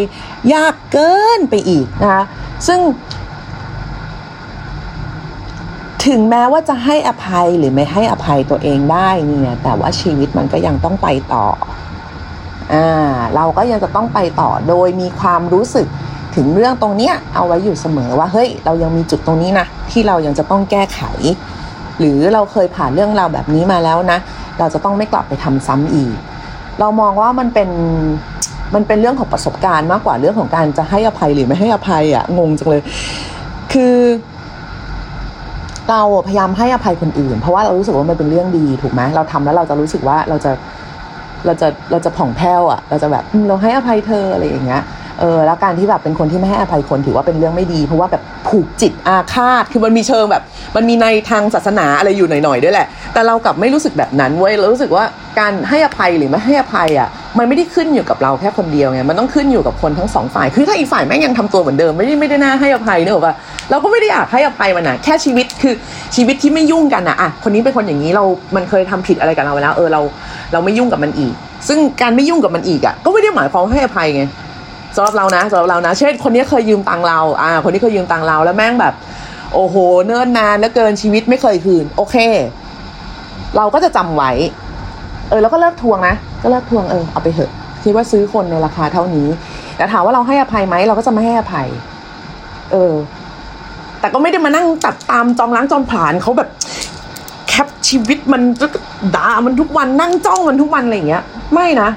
[0.54, 2.25] ยากเกินไปอีกนะคะ
[2.66, 2.81] ซึ่ง
[6.06, 11.46] ถึงแม้ว่าจะให้อภัยหรือไม่ให้อภัยตัวเองได้เนี่ยแต่ว่าชีวิตมันก็ยังต้องไปต่อ
[12.73, 15.87] อ่าเราก็ยังจะต้องไปต่อโดยมีความรู้สึก
[16.37, 21.00] ถึงเรื่องตรงเนี้ยเอาไว้อยู่เสมอว่าเฮ้ยเรายังมีจุดตรงนี้นะที่เรายังจะต้องแก้ไข
[21.99, 24.19] หรือเราเคยผ่านเรื่องราวแบบนี้มาแล้วนะ
[24.58, 26.14] เราจะต้องไม่กลับไปทำซ้ำอีก
[26.80, 27.71] เรามองว่ามันเป็น
[28.75, 32.82] มันเป็นเรื่องของประสบการณ์มากกว่าเรื่องของการจะให้อภัยหรือไม่ให้อภัยอะ่ะงงจังเลย
[33.73, 33.97] คือ
[35.90, 40.50] เราพยายามให้อภัยคนอื่น เพราะว่าเรารู้สึกว่ามันเป็นเรื่องดีถูกไหมเราทำแล้วเราจะรู้สึกว่าเราจะ
[41.47, 44.82] เราจะเราจะผ่องแผ้วอะ เราจะแบบเราให้อภัยเธออะไรอย่างเงี้ย
[45.21, 50.43] เออแล้วการที่แบบเป็นคนที่ไม่ให้อภัยคนถือว่าเป็นเรื่องไม่ดี เพราะว่าแบบผูกจิตอาฆาตคือมันมีเชิงแบบ
[50.77, 55.05] มันมีในทางศาสนาอะไรอยู่หน่อยๆด้วยแหละ แต่เรากลับไม่รู้สึกแบบนั้นเว้ยเรารู้สึกว่า
[55.39, 63.35] การให้อภัยหรือไม่ให้อภัยอะมันไม่ได้ขึ้นอยู่กับเราแค่คนเดียวไงมันต้องขึ้นอยู่กับคนทั้งสองฝ่าย คือถ้าอีกฝ่ายแม่งยังทำตัวเหมือนเดิมไม่ได้ไม่ได้น่าให้อภัยเนอะป่ะ
[63.71, 65.75] เราก็ไม่ได้อยากให้อภัยมันนะแค่ชีวิตคือ
[66.17, 68.25] ชีวิตที่ไม่ยุ่งกันนะอะคนนี้เป็นคนอย่างนี้เรา
[68.57, 70.00] มันเคยทำผิดอะไรกับเราไปแล้วเออเรา
[70.53, 71.33] เราไม่ยุ่งกับมันอีก
[71.69, 74.25] ซึ่งการไม่ยุ่งกับมันอีกอะก็ไม่ได้หมายความให้อภัยไง
[74.97, 78.95] สำหรับเรานะสำหรับเรานะ เช่น คนนี้เคยยืมตังเราอ่า คนนี้เคยยืมตังเราแล้วแม่งแบบ
[79.54, 79.76] โอ้โห
[80.07, 82.17] เนิ่นนานแล้วเกินชีวิตไม่เคยคืน โอเค
[83.57, 84.33] เราก็จะจำไว้
[85.28, 87.50] เออ แล้วก็เลิกทวงนะ ก็เลิกทวงเออเอาไปเถอะ
[87.83, 89.28] คิดว่าซื้อคนในราคาเท่านี้
[89.76, 91.69] แต่ถามว่าเราให้อภัยไหมเราก็จะไม่ให้อภัย
[92.73, 92.95] เออ
[94.00, 96.49] แต่ก็ไม่ได้มานั่งตัดตามจองล้างจองผลาญเขาแบบ
[97.49, 98.43] แคปชีวิตมัน
[99.17, 101.23] ด่ามันทุกวันนั่งจ้องมันทุกวันอะไรอย่างเงี้ย
[101.54, 101.89] ไม่นะ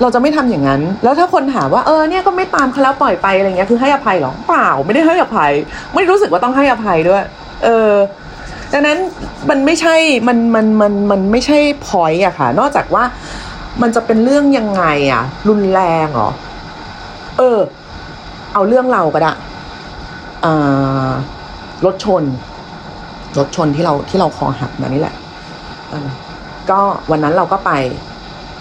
[0.00, 5.52] เราจะไม่ทำอย่างนั้น แล้วถ้าคนถามว่าเออเนี่ยก็ไม่ตามเขาแล้วปล่อยไปอะไรเงี้ยคือให้อภัยหรอเปล่าไม่ได้ให้อภัย
[5.94, 7.22] ไม่รู้สึกว่าต้องให้อภัยด้วย
[7.64, 7.92] เออ
[8.72, 8.98] ดังนั้น
[9.50, 9.96] มันไม่ใช่
[10.28, 13.04] มันมันมันมันไม่ใช่พอยอะค่ะ นอกจากว่า
[13.82, 16.30] มันจะเป็นเรื่องยังไงอะรุนแรงเหรอ
[17.38, 17.58] เออ
[18.54, 19.32] เอาเรื่องเราก็ได้
[20.44, 21.08] อ่า
[21.84, 22.24] รถชน
[23.38, 25.14] รถชนที่เราที่เราคอหักมานี่แหละ
[26.70, 26.80] ก็
[27.10, 27.72] วันนั้นเราก็ไป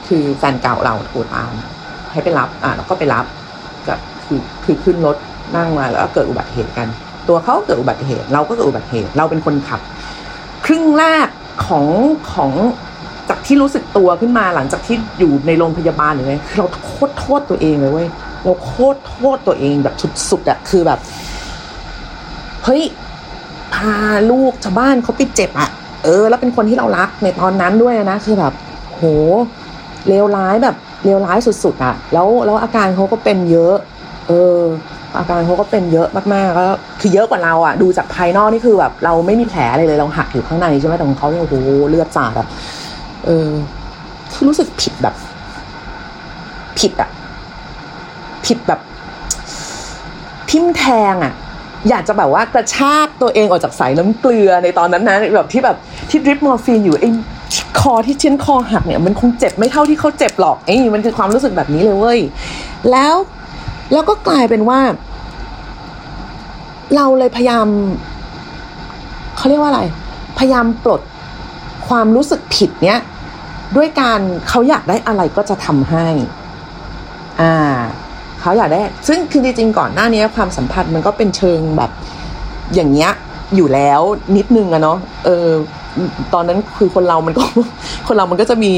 [0.07, 1.51] คือแฟนเก่าเราโทรตาม
[2.11, 3.25] ให้ไปรับอ่าเราก็ไปรับ
[3.87, 5.17] ก็คือคือขึ้นรถ
[5.55, 6.87] นั่งมาแล้วก็เกิดอุบัติเหตุกัน
[7.27, 9.81] ตัวเขาเกิดอุบัติเหตุ เราก็เกิดอุบัติเหตุ เราเป็นคนขับ
[10.65, 11.27] ครึ่งแรก
[11.67, 11.85] ของ
[12.33, 12.51] ของ
[13.29, 18.09] จากที่รู้สึกตัวขึ้นมาหลังจากที่อยู่ในโรงพยาบาลหรือไงเราโคตรโทษตัวเองเลยเว้ย
[18.43, 19.95] เราโคตรโทษตัวเองแบบ
[20.29, 20.99] สุดๆอะคือแบบ
[22.63, 22.83] เฮ้ย
[23.73, 23.95] พา
[24.31, 25.69] ลูกชาวบ้านเขาไปเจ็บอะ
[26.03, 28.53] เออ แล้วเป็นคนที่เรารักในตอนนั้นด้วยนะคือแบบ
[28.89, 29.03] โห
[30.07, 33.75] เลวร้ายแบบเลวร้ายสุดๆอะแล้วแล้วอาการเขาก็เป็นเยอะ
[34.27, 34.59] เออ
[35.17, 41.55] อาการเขาก็เป็นเยอะมากๆแล้วคือเยอะกว่าเราอะดูจากภายนอกนี่คือแบบ เราไม่มีแผลอะไรเลยเราหักอยู่ข้างในใช่ไหมแต่ของเขาเนี่ยโอ้โห
[41.89, 42.47] เลือดสาดอะ
[43.25, 43.49] เออ
[44.33, 45.15] คือรู้สึกผิดแบบ
[46.79, 47.09] ผิดอะ
[48.45, 48.79] ผิดแบบ
[50.49, 51.33] ทิ่มแทงอะ
[51.89, 55.77] อยากจะแบบว่ากระชากตัวเองออกจากสายน้ำเกลือในตอนนั้นนะแบบที่แบบ
[56.09, 57.09] ที่ดริปมอร์ฟีนอยู่ไอ้
[57.81, 62.19] คอที่ชิ้นคอหักเนี่ยมันคงเจ็บไม่เท่าที่เขาเจ็บหรอกไอ้มันคือความรู้สึกแบบนี้เลยเว้ย
[62.91, 63.15] แล้ว
[63.93, 64.79] แล้วก็กลายเป็นว่า
[66.95, 67.67] เราเลยพยายาม
[69.37, 69.81] เขาเรียกว่าอะไร
[70.39, 71.01] พยายามปลด
[71.87, 72.99] ความรู้สึกผิดเนี้ย
[73.75, 76.07] ด้วยการเขาอยากได้อะไรก็จะทำให้
[77.41, 77.53] อ่า
[78.41, 81.91] เขาอยากได้ ซึ่งคือจริงๆก่อนหน้านี้ความสัมพันธ์มันก็เป็นเชิงแบบ
[82.75, 83.11] อย่างเงี้ย
[83.55, 84.01] อยู่แล้ว
[84.37, 85.47] นิดนึงอะเนาะเออ
[86.33, 87.43] ตอนนั้นคือคนเรามันก็
[88.07, 88.73] คนเรามันก็จะมี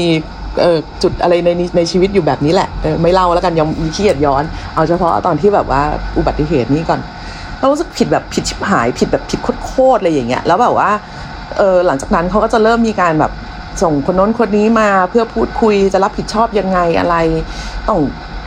[1.02, 2.68] จุดอะไรในในชีวิตอยู่แบบนี้แหละ
[3.02, 5.82] ไม่เล่าแล้วกันยังมีขี้เกียจย้อน เอาเฉพาะตอนที่แบบว่า
[6.18, 7.00] อุบัติเหตุนี้ก่อน
[7.58, 10.90] เรารู้สึกผิดแบบผิดชิบหาย ผิดแบบผิดโคตรๆอะไรอย่างเงี้ยแล้วแบบว่า
[11.58, 13.32] เออหลังจากนั้นเขาก็จะเริ่มมีการแบบ
[13.82, 17.16] ส่งคนน้นคนนี้มาเพื่อพูดคุยจะรับผิดชอบยังไงอะไร
[17.88, 17.98] ต้อง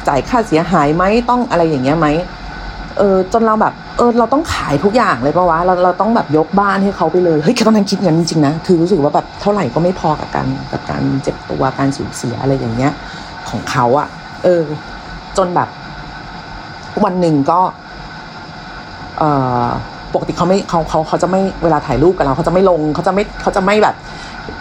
[0.07, 2.07] จ่ายค่าเสียหายไหมต้องอะไรอย่างเงี้ยไหม
[2.97, 12.91] เออจนเราแบบเออเราต้องขายทุกอย่างเลยปะวะเราเราต้องแบบยกบ้านให้เขาไปเลยเฮ้ยตอนนั้นคิดงั้นจริงๆนะคือรู้สึกว่าแบบเท่าไหร่ก็ไม่พอกับการกับการเจ็บตัวการสูญเสียอะไรอย่างเงี้ย
[13.49, 14.07] ของเขาอะ
[14.43, 14.63] เออ
[15.37, 15.69] จนแบบ
[17.03, 17.59] วันหนึ่งก็
[19.19, 19.23] เอ
[19.65, 19.67] อ
[20.13, 23.95] ปกติเขาไม่เขาเขาเขาจะไม่เวลาถ่ายรูปกับเราเขาจะไม่ลงเขาจะไม่เขาจะไม่แบบ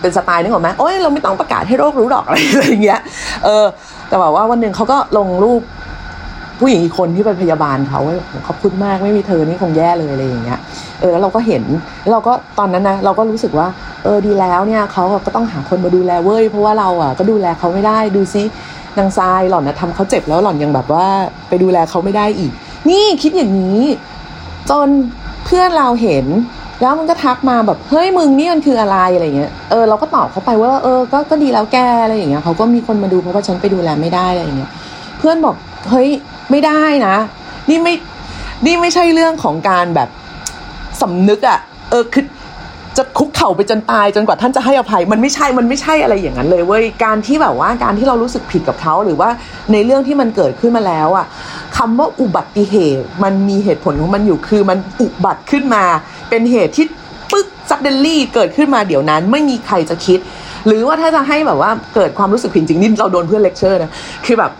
[0.00, 3.00] เป็นสไตล์นึกออกไหมโอ้ยเราไม่ต้องประกาศให้โลกรู้หรอกอะไรอย่างเงี้ย
[3.44, 3.64] เออ
[4.08, 5.62] แต่แบบว่าวันหนึ่งเขาก็ลงรูป
[6.62, 10.58] ผู้หญิงอีกคนที่เป็นพยาบาลเขาว่าขอบคุณมากไม่มีเธอนี่คงแย่เลยอะไรอย่างเงี้ย
[11.00, 11.62] เออแล้วเราก็เห็น
[12.12, 13.68] เราก็ตอนนั้นนะเราก็รู้สึกว่า
[14.04, 18.42] เออดีแล้วเนี่ยเขาก็ต้องหาคนมาดูแลเว้ยเพราะว่าเราอะก็ดูแลเขาไม่ได้ดูซิ
[18.98, 21.06] นางทรายหล่อนนะทำเขาเจ็บแล้วหล่อนยังแบบว่า
[21.48, 22.52] ไปดูแลเขาไม่ได้อีก
[22.90, 23.80] นี่คิดอย่างนี้
[24.70, 24.88] จน
[25.44, 26.26] เพื่อนเราเห็น
[26.80, 34.70] แล้วมันก็ทักมาแบบเฮ้ยมึงนี่มันคืออะไรอะไรเงี้ยเออเราก็ตอบเขาไปว่าเออก็ก็ดีแล้วแกอะไรอย่างเงี้ยเขาก็มีคนมาดูเพราะว่าฉันไปดูแลไม่ได้อะไรอย่างเงี้ย
[35.18, 35.54] เพื่อนบอก
[35.90, 36.08] เฮ้ย
[36.52, 37.16] ไม่ได้นะ
[37.70, 37.94] นี่ไม่
[38.66, 40.08] นี่ไม่ใช่เรื่องของการแบบ
[41.00, 41.58] สำนึกอะ่ะ
[41.90, 42.24] เออคือ
[42.98, 49.28] จะคุกเข่าไปจนตายจนกว่าท่านจะให้อภัย มันไม่ใช่ มันไม่ใช่อะไรอย่างนั้นเลยเว้ย การที่แบบว่าการที่เรารู้สึกผิดกับเขาหรือว่า
[49.72, 51.26] ในเรื่องที่มันเกิดขึ้นมาแล้วอะ่ะ
[51.76, 55.84] คำว่าอุบัติเหตุมันมีเหตุผลของมันอยู่คือมันอุบัติขึ้นมา
[56.28, 56.86] เป็นเหตุที่
[57.32, 60.18] ปึ๊ก suddenly เกิดขึ้นมาเดี๋ยวนั้น ไม่มีใครจะคิด
[60.66, 63.92] หรือว่าถ้าจะให้แบบว่าเกิดความรู้สึกผิดจริงนี่เราโดนเพื่อนเลคเชอร์นะ
[64.26, 64.50] คือแบบ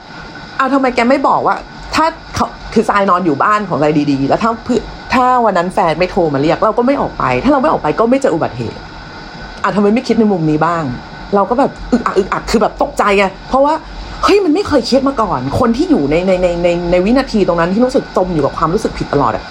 [0.57, 1.57] เอาทำไมแกไม่บอกว่า
[1.94, 4.81] ถ้าเขาคือทรายนอนอยู่บ้านของอะไรดีๆ แล้วถ้าเพื่อ
[5.14, 8.78] ถ้าวันนั้นแฟนไม่โทรมาเรียก เราก็ไม่ออกไป ถ้าเราไม่ออกไปก็ไม่เจออุบัติเหตุ
[9.62, 10.83] อะทำไมไม่คิดในมุมนี้บ้าง
[11.35, 13.74] เราก็แบบอึกอักอึกอักคือแบบตกใจไงเพราะว่า
[14.24, 19.44] เฮ้ยมันไม่เคยคิดมาก่อน คนที่อยู่ในในในในในวินาทีตรงนั้นที่รู้สึกจมอยู่กับความรู้สึกผิดตลอดอะ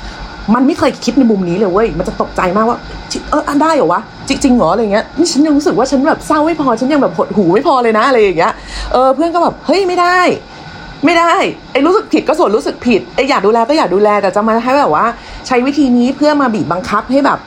[0.56, 2.78] มันไม่เคยคิดในมุมนี้เลยเว้ย มันจะตกใจมากว่า
[3.32, 8.54] เออได้เหรอวะ จริงๆเหรออะไรเงี้ย นี่ฉันยังรู้สึกว่าฉันแบบเศร้าไม่พอ ฉันยังแบบหดหูไม่พอเลยนะอะไรอย่างเงี้ย
[8.92, 10.20] เออเพื่อนก็แบบ เฮ้ยไม่ได้
[11.06, 11.34] ไม่ได้
[11.72, 15.06] ไอ้รู้สึกผิดก็ส่วนรู้สึกผิดไอ้อยากดูแลก็อยากดูแลแต่จะมาให้แบบว่า
[15.48, 17.40] ใช้วิธีนี้เพื่อมาบีบบังคับให้แบบ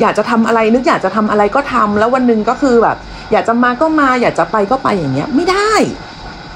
[0.00, 2.96] อยากจะทำอะไรนึกอยากจะทำอะไรก็ทำแล้ววันหนึ่งก็คือแบบ
[3.32, 5.72] อยากจะมาก็มา อยากจะไปก็ไปอย่างเงี้ย ไม่ได้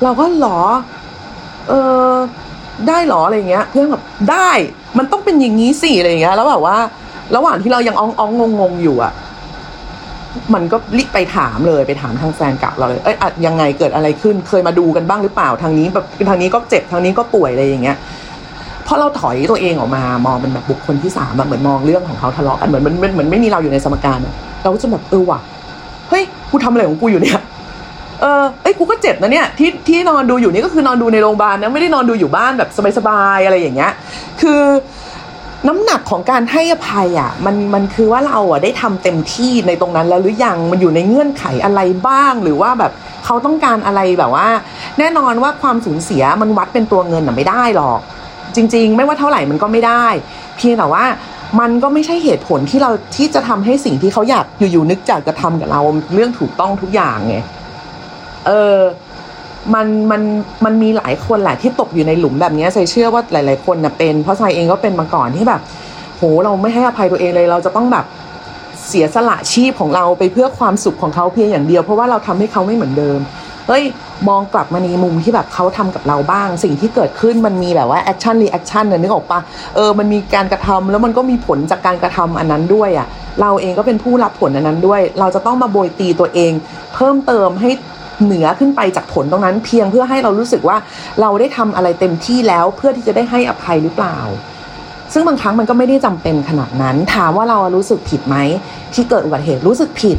[0.02, 0.60] เราก็หรอ
[1.68, 1.72] เอ
[2.10, 2.12] อ
[2.88, 4.50] ได้หรออะไรเงี้ย เพื่อนแบบได้
[4.98, 6.76] มันต้องเป็นอย่างนี้สิอะไรเงี้ย แล้วแบบว่า
[7.36, 9.12] ระหว่างที่เรายังอ้องอ้องงงงอยู่อะ
[10.54, 17.96] มันก็รีบไปถามเลยไปถามทางแฟนเก่าเราเลยเอ้ยอะยังไงเกิดอะไรขึ้น เคยมาดูกันบ้างหรือเปล่าทางนี้แบบทางนี้ก็เจ็บทางนี้ก็ป่วยอะไรอย่างเงี้ย
[18.86, 25.40] พอเราถอยตัวเองออกมามองเป็นแบบบุคคลที่สามแบบเหมือนมองเรื่องของเขาทะเลาะกันเหมือนมันเหมือนไม่มีเราอยู่ในสมการอะเราก็จะแบบเออว่ะ
[26.08, 27.40] เฮ้ยกูทำอะไรของกูอยู่เนี่ย
[28.20, 33.92] เออเอ้ยกูก็เจ็บนะเนี่ยที่ที่นอนดูอยู่นี่ก็คือนอนดูในโรงพยาบาลนะไม่ได้นอนดูอยู่บ้านแบบสบายๆอะไรอย่างเงี้ย
[34.40, 34.60] คือ
[35.68, 42.92] น้ำหนักของการให้อภัยอะมันมันคือว่าเราอะได้ทำเต็มที่ในตรงนั้นแล้วหรือยังมันอยู่ในเงื่อนไขอะไรบ้าง หรือว่าแบบ
[43.24, 44.48] เขาต้องการอะไรแบบว่า
[44.98, 48.00] แน่นอนว่าความสูญเสียมันวัดเป็นตัวเงินอะไม่ได้หรอก
[48.56, 50.04] จริง ๆ ไม่ว่าเท่าไหร่มันก็ไม่ได้
[50.56, 51.04] เพียงแต่ว่า
[51.60, 55.80] มันก็ไม่ใช่เหตุผลที่เราที่จะทำให้สิ่งที่เขาอยากอยู่ๆนึกจากจะทำกับเรา
[56.14, 57.36] เรื่องถูกต้องทุกอย่างไง
[58.46, 58.76] เออ
[59.74, 60.22] มันมัน
[60.64, 65.60] มันมีหลายคนแหละที่ตกอยู่ในหลุมแบบนี้ใส่เชื่อว่าหลาย ๆ คนนะเป็น เพราะใส่เองก็เป็นมาก่อนที่แบบ
[66.16, 68.04] โหเราไม่ให้อภัยตัวเองเลยเราจะต้องแบบ
[68.88, 73.18] เสียสละชีพของเราไปเพื่อความสุขของเขาเพียงอย่างเดียว เพราะว่าเราทำให้เขาไม่เหมือนเดิม
[73.68, 73.84] เฮ้ย
[74.28, 79.40] มองกลับมาในมุมที่แบบเขาทำกับเราบ้าง สิ่งที่เกิดขึ้นมันมีแบบว่า action reaction เนี่ยนึกออกปะ
[79.74, 83.06] เออมันมีการกระทำแล้วมันก็มีผลจากการกระทำอันนั้นด้วยอะ่ะ
[83.40, 86.52] เราเองก็เป็นผู้รับผลอันนั้นด้วย เราจะต้องมาโบยตีตัวเอง
[86.94, 87.70] เพิ่มเติมให้
[88.24, 90.76] เหนือขึ้นไปจากผลตรงนั้น เพียงเพื่อให้เรารู้สึกว่า
[91.20, 94.18] เราได้ทำอะไรเต็มที่แล้วเพื่อที่จะได้ให้อภัยหรือเปล่า
[95.12, 98.36] ซึ่งบางครั้งมันก็ไม่ได้จำเป็นขนาดนั้น ถามว่าเรารู้สึกผิดไหม
[98.94, 100.18] ที่เกิดอุบัติเหตุรู้สึกผิด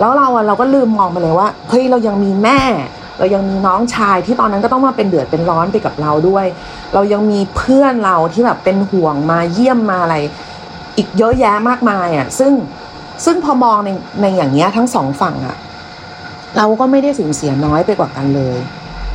[0.00, 2.60] แล้วเราเราก็ลืมมองไปเลยว่าเฮ้ยเรายังมีแม่
[3.18, 6.46] เรายังมีน้องชายที่ตอนนั้นก็ต้องมาเป็นเดือดเป็นร้อนไปกับเราด้วย
[6.94, 10.16] เรายังมีเพื่อนเราที่แบบเป็นห่วงมาเยี่ยมมาอะไร
[10.96, 12.52] อีกเยอะแยะมากมายอะซึ่ง
[13.24, 13.90] ซึ่งพอมองใน
[14.20, 15.56] ในอย่างเงี้ยทั้งสองฝั่งอะ
[16.56, 18.58] เราก็ไม่ได้สูญเสียน้อยไปกว่ากันเลย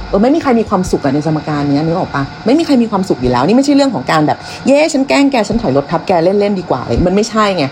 [0.09, 7.65] เออไม่มีใครมีความสุขอะในสมการนี้นึกออกปะไม่มีใครมีความสุขอยู่แล้ว นี่ไม่ใช่เรื่องของการแบบ เย้ฉันแกล้งแกฉันถอยรถทับแกเล่นๆดีกว่าเลยมันไม่ใช่ไง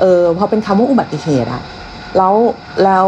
[0.00, 1.62] เออพอเป็นคำว่าอุบัติเหตุอะ
[2.16, 2.34] แล้ว
[2.84, 3.06] แล้ว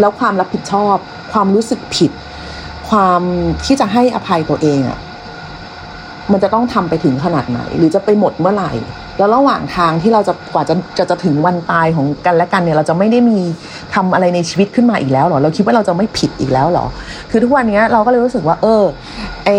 [0.00, 0.96] แล้วความรับผิดชอบ
[1.32, 2.10] ความรู้สึกผิด
[2.88, 3.20] ความ
[3.64, 4.98] ที่จะให้อภัยตัวเองอะ
[6.32, 8.72] มันจะต้องทำไปถึงขนาดไหน หรือจะไปหมดเมื่อไหร่
[9.18, 13.40] แล้วระหว่างทางที่เราจะกว่าจะจะจะถึงวันตายของกันและกันเนี่ย เราจะไม่ได้มี
[13.94, 16.86] ทำอะไรในชีวิตขึ้นมาอีกแล้วหรอ เราคิดว่าเราจะไม่ผิดอีกแล้วหรอ
[17.30, 18.82] คือทุกวันนี้เราก็เลยรู้สึกว่า เออ
[19.44, 19.50] ไอ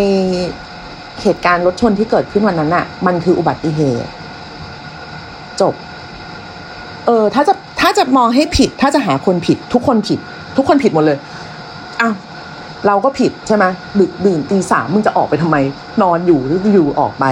[1.21, 4.09] เหตุการณ์รถชนที่เกิดขึ้นวันนั้นอะมันคืออุบัติเหตุ
[5.61, 5.73] จบ
[7.05, 10.19] เออ ถ้าจะถ้าจะมองให้ผิด ถ้าจะหาคนผิด ทุกคนผิด
[10.57, 11.17] ทุกคนผิดหมดเลย
[12.01, 12.13] อ้าว
[12.87, 13.65] เราก็ผิดใช่ไหม
[13.99, 15.57] ดึกดื่นตีสามมึงจะออกไปทำไม
[16.01, 17.25] นอนอยู่หรืออยู่ออกไป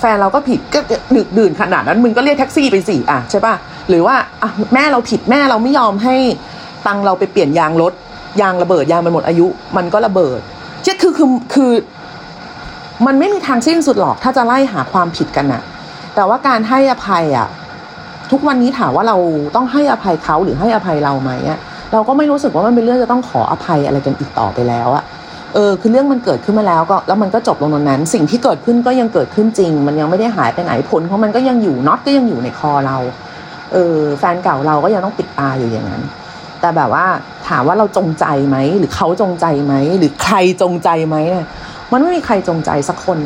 [0.00, 0.80] แฟนเราก็ผิดก็
[1.16, 3.54] ดึกดื่นขนาดนั้นมึงก็เรียกแท็กซี่ไปสิอะใช่ป่ะ
[3.90, 4.16] หรือว่า
[4.74, 6.16] แม่เราผิดแม่เราไม่ยอมให้
[6.86, 7.92] ตังเราไปเปลี่ยนยางรถ
[8.40, 10.40] ยางระเบิดยางมันหมดอายุ มันก็ระเบิด
[10.82, 11.72] เจ๊คือคือคือ
[13.06, 15.62] มันไม่มีทางสิ้นสุดหรอก ถ้าจะไล่หาความผิดกันน่ะ
[16.14, 17.48] แต่ว่าการให้อภัยอะ
[18.30, 19.16] ทุกวันนี้ถามว่าเรา
[19.56, 21.58] ต้องให้อภัยเขาหรือให้อภัยเราไหมอะ
[21.92, 25.04] เราก็ไม่รู้สึกว่ามันเป็นเรื่องจะต้องขออภัยอะไรกันอีกต่อไปแล้วอะ
[25.54, 32.96] เออคือเรื่องมันเกิดขึ้นมาแล้วก็แล้วมันก็จบลงตรงนั้น สิ่งที่เกิดขึ้นก็ยังเกิดขึ้นจริง มันยังไม่ได้หายไปไหนผลเพราะมันก็ยังอยู่น็อตก็ยังอยู่ในคอเรา
[33.72, 36.02] เออแฟนเก่าเราก็ยังต้องปิดตาอยู่อย่างนั้น
[36.60, 37.06] แต่แบบว่า
[37.48, 41.46] ถามว่าเราจงใจไหม หรือเขาจงใจไหม หรือใครจงใจไหมเนี่ย
[41.92, 43.18] มันไม่มีใครจงใจสักคน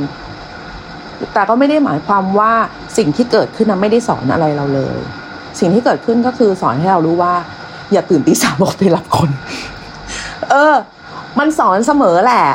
[1.35, 2.52] แต่ก็ไม่ได้หมายความว่า
[2.98, 4.96] สิ่งที่เกิดขึ้นนั้นไม่ได้สอนอะไรเราเลย
[5.59, 7.35] สิ่งที่เกิดขึ้นก็คือสอนให้เรารู้ว่า
[7.92, 9.30] อย่าตื่นตีสามออกไปรับคน
[10.50, 10.74] เออ
[11.38, 12.46] มันสอนเสมอแหละ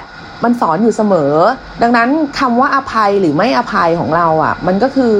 [0.44, 1.34] มันสอนอยู่เสมอ
[1.82, 5.16] ดังนั้นคำว่าอภัยหรือไม่อภัยของเราอะ มันก็คือ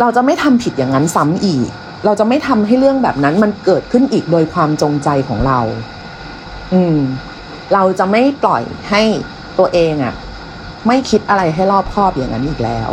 [0.00, 1.68] เราจะไม่ทำผิดอย่างนั้นซ้ำอีก
[2.04, 5.60] เราจะไม่ทำให้เรื่องแบบนั้นมันเกิดขึ้นอีกโดยความจงใจของเรา
[6.72, 6.98] อืม
[7.74, 9.02] เราจะไม่ปล่อยให้
[9.58, 10.14] ตัวเองอะ
[10.86, 12.90] ไม่คิดอะไรให้รอบคอบอย่างนั้นอีกแล้ว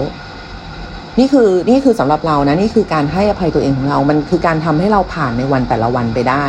[1.19, 6.45] นี่คือนี่คือสำหรับเรานะ นี่คือการให้อภัยตัวเองของเรา มันคือการทำให้เราผ่านในวันแต่ละวันไปได้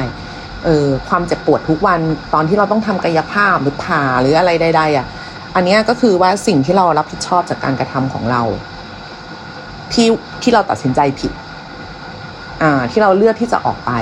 [0.64, 2.00] เออ ความเจ็บปวดทุกวัน
[2.34, 5.06] ตอนที่เราต้องทำกายภาพหรือผ่าหรืออะไรใดๆอะ
[5.54, 8.42] อันนี้ก็คือว่าสิ่งที่เรารับผิดชอบจากการกระทำของเรา
[9.92, 10.06] ที่
[10.42, 11.32] ที่เราตัดสินใจผิด
[12.62, 13.92] อ่า ที่เราเลือกที่จะออกไป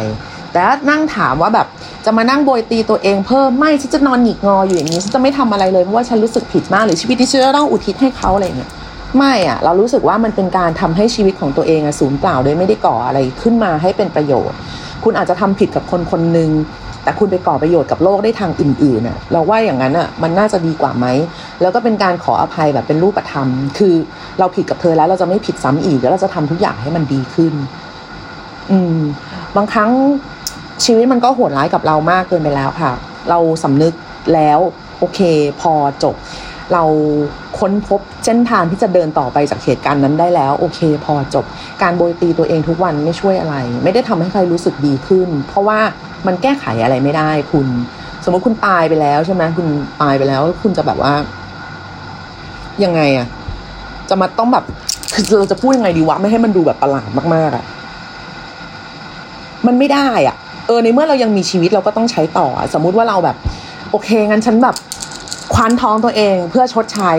[0.52, 1.66] แต่ถ้านั่งถามว่าแบบ
[2.04, 8.70] จะมานั่งโบยตีตัวเองเพิ่มไม่ฉันจะนอนหงิกงออยู่อย่างนี้ฉันจะไม่ทำอะไรเลยเพราะว่าฉันรู้สึกผิดมากหรือชีวิตที่ฉันจะต้องอุทิศให้เขาอะไรเงี้ย
[9.18, 14.56] ไม่อะเรารู้สึกว่ามันเป็นการทำให้ชีวิตของตัวเองอะสูญเปล่าโดยไม่ได้ก่ออะไรขึ้นมาให้เป็นประโยชน์
[15.04, 16.50] คุณอาจจะทำผิดกับคนคนหนึ่ง
[17.04, 21.06] แต่คุณไปก่อประโยชน์กับโลกได้ทางอื่นๆน่ะเราว่าอย่างนั้นอะมันน่าจะดีกว่าไหม
[21.60, 23.94] แล้วก็เป็นการขออภัยแบบเป็นรูปธรรม คือ
[24.38, 27.54] เราผิดกับเธอแล้วเราจะไม่ผิดซ้ำอีกแล้วเราจะทำทุกอย่างให้มันดีขึ้น
[28.70, 29.00] อืม
[29.56, 29.90] บางครั้ง
[30.84, 32.92] ชีวิตมันก็โหดร้ายกับเรามากเกินไปแล้วค่ะ
[33.30, 33.94] เราสำนึก
[34.34, 34.58] แล้ว
[34.98, 35.20] โอเค
[35.60, 36.14] พอจบ
[36.72, 36.82] เรา
[37.58, 41.44] ค้นพบเส้นทางที่จะเดินต่อไปจากเหตุการณ์นั้นได้แล้ว โอเค พอจบ
[41.82, 45.78] การโบยตีตัวเองทุกวันไม่ช่วยอะไร ไม่ได้ทำให้ใครรู้สึกดีขึ้น เพราะว่า
[46.26, 47.66] มันแก้ไขอะไรไม่ได้ คุณ
[48.24, 49.66] สมมติคุณตายไปแล้วใช่ไหมคุณ
[50.02, 51.12] ตายไปแล้ว คุณจะแบบว่า
[52.84, 53.26] ยังไงอะ
[54.08, 54.64] จะมาต้องแบบ
[55.14, 57.64] คือเราจะพูดยังไงดีวะไม่ให้มันดูแบบประหลาดมากๆอะ
[59.66, 63.36] มันไม่ได้อะเออในเมื่อเรายังมีชีวิตเราก็ต้องใช้ต่อ สมมุติว่าเราแบบ
[63.90, 64.74] โอเคงั้นฉันแบบ
[65.54, 67.12] คว้านท้องตัวเองเพื่อชดใช้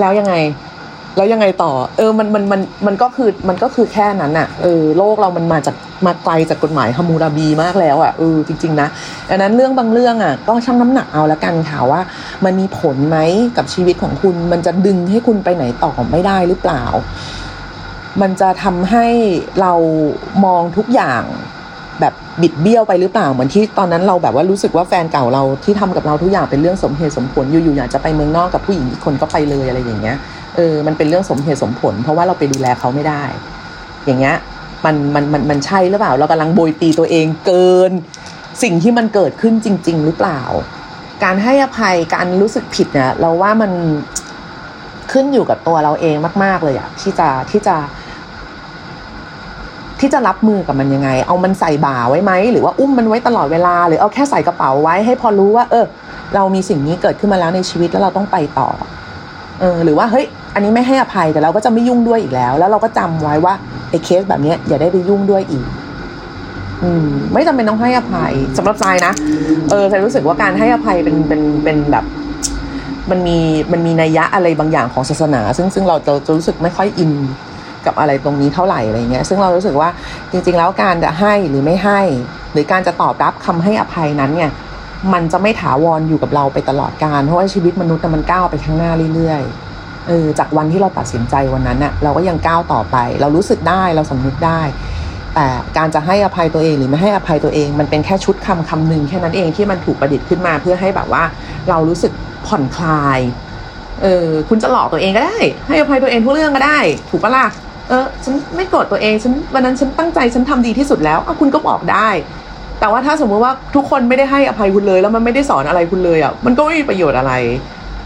[0.00, 0.34] แล้วยังไง
[1.16, 8.88] แล้วยังไงต่อ เออมันมันมันมันก็คือมันก็คือแค่นั้นอะเออโลกเรามันมาจากมาไกลจากกฎหมายฮามูราบีมากแล้วอะเออจริง ๆ นะ
[9.28, 12.00] ดังนั้นเรื่องบางเรื่องอะก็ชั่งน้ำหนักเอาละกันค่ะว่า
[12.44, 13.18] มันมีผลไหม
[13.56, 16.82] กับชีวิตของคุณ มันจะดึงให้คุณไปไหนต่อไม่ได้หรือเปล่า
[18.22, 19.06] มันจะทำให้
[19.60, 19.72] เรา
[20.44, 21.22] มองทุกอย่าง
[22.00, 30.16] แบบบิดเบี้ยวไปหรือเปล่าเหมือนที่ตอนนั้นเราแบบว่ารู้สึกว่าแฟนเก่าเราที่ทำกับเราทุกอย่างเป็นเรื่องสมเหตุสมผลอยู่ๆอยากจะไปเมืองนอกกับผู้หญิงอีกคนก็ไปเลยอะไรอย่างเงี้ย
[30.56, 33.22] เออมันเป็นเรื่องสมเหตุสมผล เพราะว่าเราไปดูแลเขาไม่ได้
[34.06, 34.36] อย่างเงี้ย
[34.84, 37.92] มันมันมันมันใช่หรือเปล่า เรากำลังโบยตีตัวเองเกิน
[38.62, 40.40] สิ่งที่มันเกิดขึ้นจริง ๆ หรือเปล่า
[41.24, 43.72] การให้อภัยการรู้สึกผิดเนี่ยเราว่ามัน
[45.12, 47.76] ขึ้นอยู่กับตัวเราเองมาก ๆเลยอะที่จะที่จะ
[50.02, 55.84] ที่จะรับมือกับมันยังไง เอามันใส่บ่าไว้ไหม หรือว่าอุ้มมันไว้ตลอดเวลา หรือเอาแค่ใส่กระเป๋าไว้ให้พอรู้ว่า เออ
[56.34, 58.68] เรามีสิ่งนี้เกิดขึ้นมาแล้วในชีวิตแล้วเราต้องไปต่อ
[59.60, 63.54] เออ หรือว่าเฮ้ย อันนี้ไม่ให้อภัยแต่เราก็จะไม่ยุ่งด้วยอีกแล้ว แล้วเราก็จำไว้ว่า
[63.90, 65.64] ไอ้เคสแบบเนี้ยอย่าได้ไปยุ่งด้วยอีก
[66.82, 69.12] อืม ไม่จำเป็นต้องให้อภัยสำหรับทรายนะ
[69.70, 72.04] เออทรายรู้สึกว่าการให้อภัยเป็นเป็นเป็นแบบ
[73.10, 73.38] มันมี
[73.72, 77.12] มันมีนัยยะอะไรบางอย่างของศาสนา ซึ่งซึ่งเราจะจะรู้สึกไม่ค่อยอิน
[77.86, 79.88] กับอะไรตรงนี้เท่าไหร่อะไรเงี้ยซึ่งเรารู้สึกว่า
[80.32, 82.00] จริง ๆ แล้วการจะให้หรือไม่ให้
[82.52, 84.50] หรือการจะตอบรับคำให้อภัยนั้นเนี่ย
[85.12, 94.60] มันจะไม่ถาวรอยู่กับเราไปตลอดการเพราะว่าชีวิตมนุษย์มันก้าวไปข้างหน้าเรื่อยๆเออจากวันที่เราตัดสินใจวันนั้นน่ะเราก็ยังก้าวต่อไป เรารู้สึกได้เราสำนึกได้
[95.34, 101.24] แต่การจะให้อภัยตัวเองหรือไม่ให้อภัยตัวเอง มันเป็นแค่ชุดคำคำหนึ่งแค่นั้นเองที่มันถูกประดิษฐ์ขึ้นมาเพื่อให้แบบว่า
[101.68, 102.12] เรารู้สึก
[102.46, 103.18] ผ่อนคลาย
[104.02, 106.78] เออคุณจะหลอกตัวเองก็ได้ ให้อภัยตัวเองทุกเรื่องก็ได้
[107.10, 107.46] ถูกปะล่ะ
[107.92, 112.08] ออฉันไม่โกรธตัวเองฉันวันนั้นฉันตั้งใจฉันทำดีที่สุดแล้วอะคุณก็บอกได้
[112.80, 117.32] แต่ว่าถ้าสมมุติว่าทุกคนไม่ได้ให้อภัยคุณเลย แล้วมันไม่ได้สอนอะไรคุณเลยอะมันก็ไม่มีประโยชน์อะไร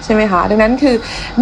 [0.05, 0.95] ใช่ไหมคะ ดังนั้นคือ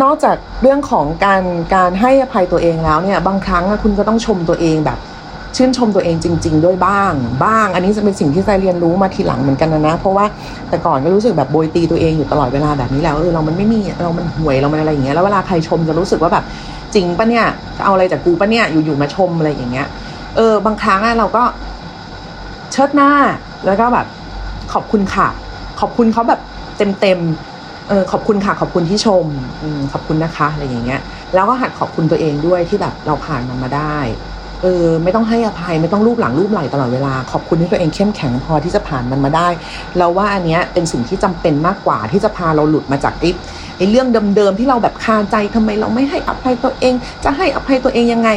[0.03, 1.43] นอกจากเรื่องของการ
[1.75, 4.99] การให้อภัยตัวเองแล้วเนี่ยบางครั้งคุณก็ต้องชมตัวเองแบบ
[5.57, 7.13] ชื่นชมตัวเองจริง ๆ ด้วยบ้าง
[7.45, 10.25] บ้าง อันนี้จะเป็นสิ่งที่ใจเรียนรู้มาทีหลังเหมือนกันนะนะ เพราะว่า
[10.69, 16.45] แต่ก่อนก็รู้สึกแบบโบยตีตัวเองอยู่ตลอดเวลาแบบนี้แล้วเออเรามันไม่มีเรามันห่วยเรามันอะไรอย่างเงี้ยแล้วเวลาใครชมจะรู้สึกว่าแบบ
[16.95, 17.47] จริงปะเนี่ย
[17.85, 19.89] เอาอะไรจากกูปะเนี่ยอยู่ๆมาชมอะไรอย่างเงี้ย
[20.37, 21.43] เออ บางครั้งเราก็
[22.73, 23.11] เชิดหน้า
[23.67, 24.07] แล้วก็แบบ
[24.73, 25.29] ขอบคุณค่ะ
[25.81, 26.41] ขอบคุณเขาแบบ
[27.01, 29.25] เต็มๆเออขอบคุณค่ะ ขอบคุณที่ชม
[29.63, 31.01] อขอบคุณนะคะอะไรอย่างเงี้ย
[31.35, 33.99] แล้วก็หัดขอบคุณตัวเองด้วยที่แบบเราผ่านมันมาได้
[34.65, 39.49] เออไม่ต้องให้อภัยไม่ต้องรูปหลังรูปไหลตลอดเวลา ขอบคุณที่ตัวเองเข้มแข็งพอที่จะผ่านมันมาได้
[39.99, 43.31] เราว่าอันเนี้ยเป็นสิ่งที่จำเป็นมากกว่าที่จะพาเราหลุดมาจากไอ้
[43.77, 48.29] ไอ้เรื่องเดิมๆที่เราแบบคาใจทำไมเราไม่ให้อภัยตัวเอง จะให้อภัยตัวเองยังไง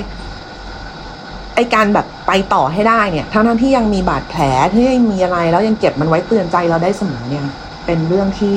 [1.55, 4.41] ไอการแบบไปต่อให้ได้เนี่ยทั้งนั้นที่ยังมีบาดแผล
[4.73, 7.43] ที่ยังมีอะไร แล้วยังเก็บมันไว้เตือนใจเราได้เสมอเนี่ย
[7.85, 8.55] เป็นเรื่องที่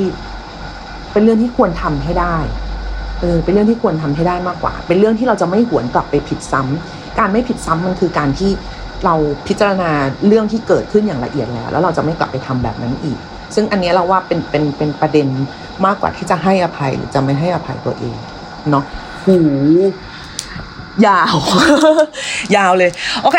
[1.13, 2.37] เป็นเรื่องที่ควรทำให้ได้
[3.21, 8.51] เออเป็นเรื่องที่ควรทำให้ได้มากกว่า เป็นเรื่องที่เราจะไม่หวนกลับไปผิดซ้ำ การไม่ผิดซ้ำมันคือการที่
[9.05, 9.15] เรา
[9.49, 9.91] พิจารณา
[10.27, 13.19] เรื่องที่เกิดขึ้นอย่างละเอียดแล้ว แล้วเราจะไม่กลับไปทำแบบนั้นอีก
[13.55, 15.27] ซึ่งอันนี้เราว่าเป็นเป็นเป็นประเด็น
[15.87, 18.17] มากกว่าที่จะให้อภัยหรือจะไม่ให้อภัยตัวเอง
[18.71, 18.85] เนาะ
[19.25, 19.37] หู
[21.07, 21.37] ยาว
[22.57, 22.91] ยาวเลย
[23.23, 23.39] โอเค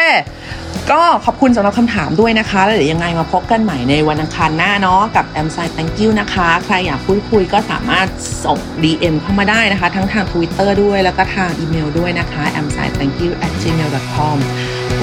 [0.92, 8.08] ก็ขอบคุณสำหรับคำถามด้วยนะคะ แล้วเดี๋ยวยังไงมาพบกันใหม่ในวันอังคารหน้าเนาะกับ a m s i Thank you นะคะ ใครอยากพูดคุยก็สามารถ
[8.46, 14.38] ส่ง DM เข้ามาได้นะคะ ทั้งทาง Twitter ด้วยแล้วก็ทางอีเมลด้วยนะคะ a m s i thank you at gmail com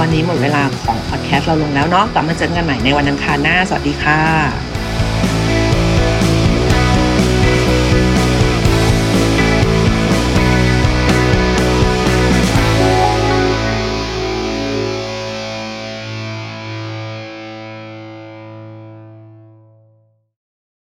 [0.01, 4.78] วันนี้หมดเวลาของพอดแคสต์เราลงแล้วเนาะกลับมาเจอกันใหม่ในวันอังคารหน้า สวัสดีค่ะ